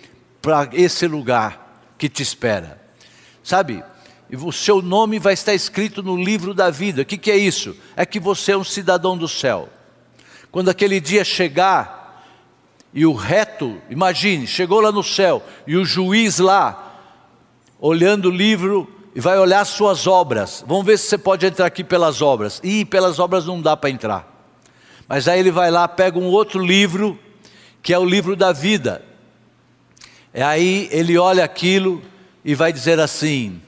para 0.41 0.69
esse 0.73 1.07
lugar 1.07 1.83
que 1.97 2.09
te 2.09 2.23
espera. 2.23 2.81
Sabe? 3.43 3.83
O 4.31 4.51
seu 4.51 4.81
nome 4.81 5.19
vai 5.19 5.33
estar 5.33 5.53
escrito 5.53 6.01
no 6.01 6.15
livro 6.15 6.53
da 6.53 6.69
vida. 6.69 7.01
O 7.01 7.05
que, 7.05 7.17
que 7.17 7.29
é 7.29 7.37
isso? 7.37 7.75
É 7.95 8.05
que 8.05 8.19
você 8.19 8.53
é 8.53 8.57
um 8.57 8.63
cidadão 8.63 9.17
do 9.17 9.27
céu. 9.27 9.69
Quando 10.51 10.69
aquele 10.69 10.99
dia 10.99 11.23
chegar, 11.23 12.25
e 12.93 13.05
o 13.05 13.13
reto, 13.13 13.81
imagine, 13.89 14.47
chegou 14.47 14.79
lá 14.79 14.91
no 14.91 15.03
céu, 15.03 15.43
e 15.67 15.75
o 15.75 15.85
juiz 15.85 16.39
lá, 16.39 16.99
olhando 17.79 18.29
o 18.29 18.31
livro 18.31 18.89
e 19.13 19.19
vai 19.19 19.37
olhar 19.37 19.65
suas 19.65 20.07
obras. 20.07 20.63
Vamos 20.65 20.85
ver 20.85 20.97
se 20.97 21.07
você 21.07 21.17
pode 21.17 21.45
entrar 21.45 21.65
aqui 21.65 21.83
pelas 21.83 22.21
obras. 22.21 22.61
Ih, 22.63 22.85
pelas 22.85 23.19
obras 23.19 23.45
não 23.45 23.61
dá 23.61 23.75
para 23.75 23.89
entrar. 23.89 24.27
Mas 25.07 25.27
aí 25.27 25.39
ele 25.39 25.51
vai 25.51 25.69
lá, 25.69 25.87
pega 25.87 26.17
um 26.17 26.27
outro 26.27 26.63
livro, 26.63 27.19
que 27.81 27.93
é 27.93 27.99
o 27.99 28.05
livro 28.05 28.35
da 28.35 28.53
vida. 28.53 29.03
E 30.33 30.41
aí 30.41 30.87
ele 30.91 31.17
olha 31.17 31.43
aquilo 31.43 32.01
e 32.43 32.55
vai 32.55 32.71
dizer 32.71 32.99
assim: 32.99 33.61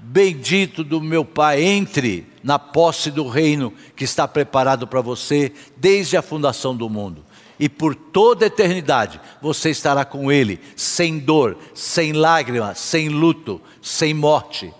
Bendito 0.00 0.84
do 0.84 1.00
meu 1.00 1.24
Pai, 1.24 1.62
entre 1.62 2.26
na 2.42 2.58
posse 2.58 3.10
do 3.10 3.26
reino 3.26 3.72
que 3.96 4.04
está 4.04 4.28
preparado 4.28 4.86
para 4.86 5.00
você 5.00 5.50
desde 5.76 6.16
a 6.16 6.22
fundação 6.22 6.76
do 6.76 6.90
mundo. 6.90 7.24
E 7.58 7.68
por 7.68 7.94
toda 7.94 8.44
a 8.44 8.48
eternidade 8.48 9.18
você 9.40 9.70
estará 9.70 10.04
com 10.04 10.30
Ele, 10.30 10.60
sem 10.76 11.18
dor, 11.18 11.56
sem 11.72 12.12
lágrima, 12.12 12.74
sem 12.74 13.08
luto, 13.08 13.60
sem 13.80 14.12
morte. 14.12 14.72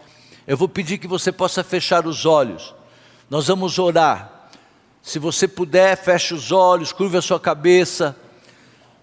Eu 0.47 0.59
vou 0.59 0.69
pedir 0.69 0.99
que 0.99 1.07
você 1.07 1.33
possa 1.33 1.65
fechar 1.65 2.07
os 2.07 2.27
olhos. 2.27 2.75
Nós 3.31 3.47
vamos 3.47 3.79
orar. 3.79 4.51
Se 5.03 5.19
você 5.19 5.49
puder, 5.49 5.97
feche 5.97 6.35
os 6.35 6.53
olhos, 6.53 6.93
curva 6.93 7.19
a 7.19 7.23
sua 7.23 7.41
cabeça. 7.41 8.15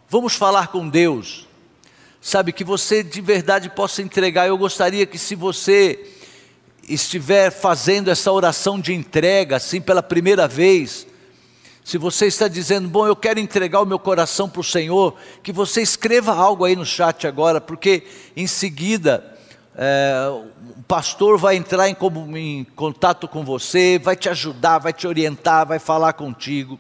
Vamos 0.08 0.36
falar 0.36 0.68
com 0.68 0.88
Deus. 0.88 1.48
Sabe, 2.24 2.54
que 2.54 2.64
você 2.64 3.02
de 3.02 3.20
verdade 3.20 3.68
possa 3.68 4.00
entregar. 4.00 4.48
Eu 4.48 4.56
gostaria 4.56 5.08
que, 5.08 5.18
se 5.18 5.34
você 5.34 6.08
estiver 6.88 7.50
fazendo 7.50 8.12
essa 8.12 8.32
oração 8.32 8.80
de 8.80 8.94
entrega, 8.94 9.56
assim, 9.56 9.82
pela 9.82 10.04
primeira 10.04 10.48
vez, 10.48 11.08
se 11.84 11.98
você 11.98 12.28
está 12.28 12.48
dizendo, 12.48 12.88
bom, 12.88 13.08
eu 13.08 13.16
quero 13.16 13.40
entregar 13.40 13.82
o 13.82 13.88
meu 13.88 13.98
coração 13.98 14.48
para 14.48 14.62
o 14.62 14.64
Senhor, 14.64 15.16
que 15.42 15.52
você 15.52 15.82
escreva 15.82 16.32
algo 16.32 16.64
aí 16.64 16.76
no 16.76 16.86
chat 16.86 17.26
agora, 17.26 17.60
porque 17.60 18.04
em 18.38 18.46
seguida 18.46 19.36
é, 19.76 20.30
o 20.78 20.84
pastor 20.84 21.40
vai 21.40 21.56
entrar 21.56 21.90
em, 21.90 21.98
em 22.38 22.64
contato 22.76 23.28
com 23.28 23.44
você, 23.44 23.98
vai 23.98 24.16
te 24.16 24.30
ajudar, 24.30 24.78
vai 24.78 24.94
te 24.94 25.08
orientar, 25.08 25.66
vai 25.66 25.80
falar 25.80 26.14
contigo. 26.14 26.80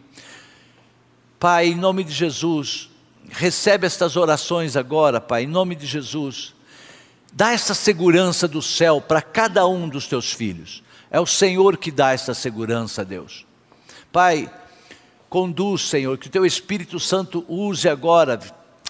Pai, 1.40 1.70
em 1.70 1.76
nome 1.76 2.04
de 2.04 2.14
Jesus, 2.14 2.91
recebe 3.32 3.88
estas 3.88 4.16
orações 4.16 4.76
agora, 4.76 5.20
Pai, 5.20 5.44
em 5.44 5.48
nome 5.48 5.76
de 5.76 5.86
Jesus. 5.86 6.54
Dá 7.34 7.52
essa 7.52 7.74
segurança 7.74 8.48
do 8.48 8.62
céu 8.62 9.02
para 9.02 9.22
cada 9.22 9.66
um 9.66 9.88
dos 9.88 10.06
teus 10.06 10.34
filhos. 10.34 10.84
É 11.10 11.20
o 11.20 11.26
Senhor 11.26 11.78
que 11.78 11.92
dá 11.92 12.12
essa 12.12 12.34
segurança, 12.34 13.04
Deus. 13.04 13.46
Pai, 14.12 14.52
conduz, 15.30 15.88
Senhor, 15.88 16.18
que 16.18 16.28
o 16.28 16.32
teu 16.32 16.46
Espírito 16.46 17.00
Santo 17.00 17.46
use 17.48 17.88
agora 17.88 18.40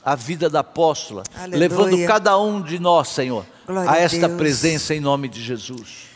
a 0.04 0.16
vida 0.16 0.50
da 0.50 0.62
apóstola, 0.62 1.24
Aleluia. 1.36 1.60
levando 1.60 2.08
cada 2.08 2.38
um 2.40 2.62
de 2.62 2.80
nós, 2.80 3.10
Senhor, 3.10 3.46
Glória 3.68 3.92
a 3.92 3.98
esta 3.98 4.26
a 4.26 4.30
presença 4.30 4.96
em 4.96 5.00
nome 5.00 5.30
de 5.30 5.42
Jesus. 5.42 6.10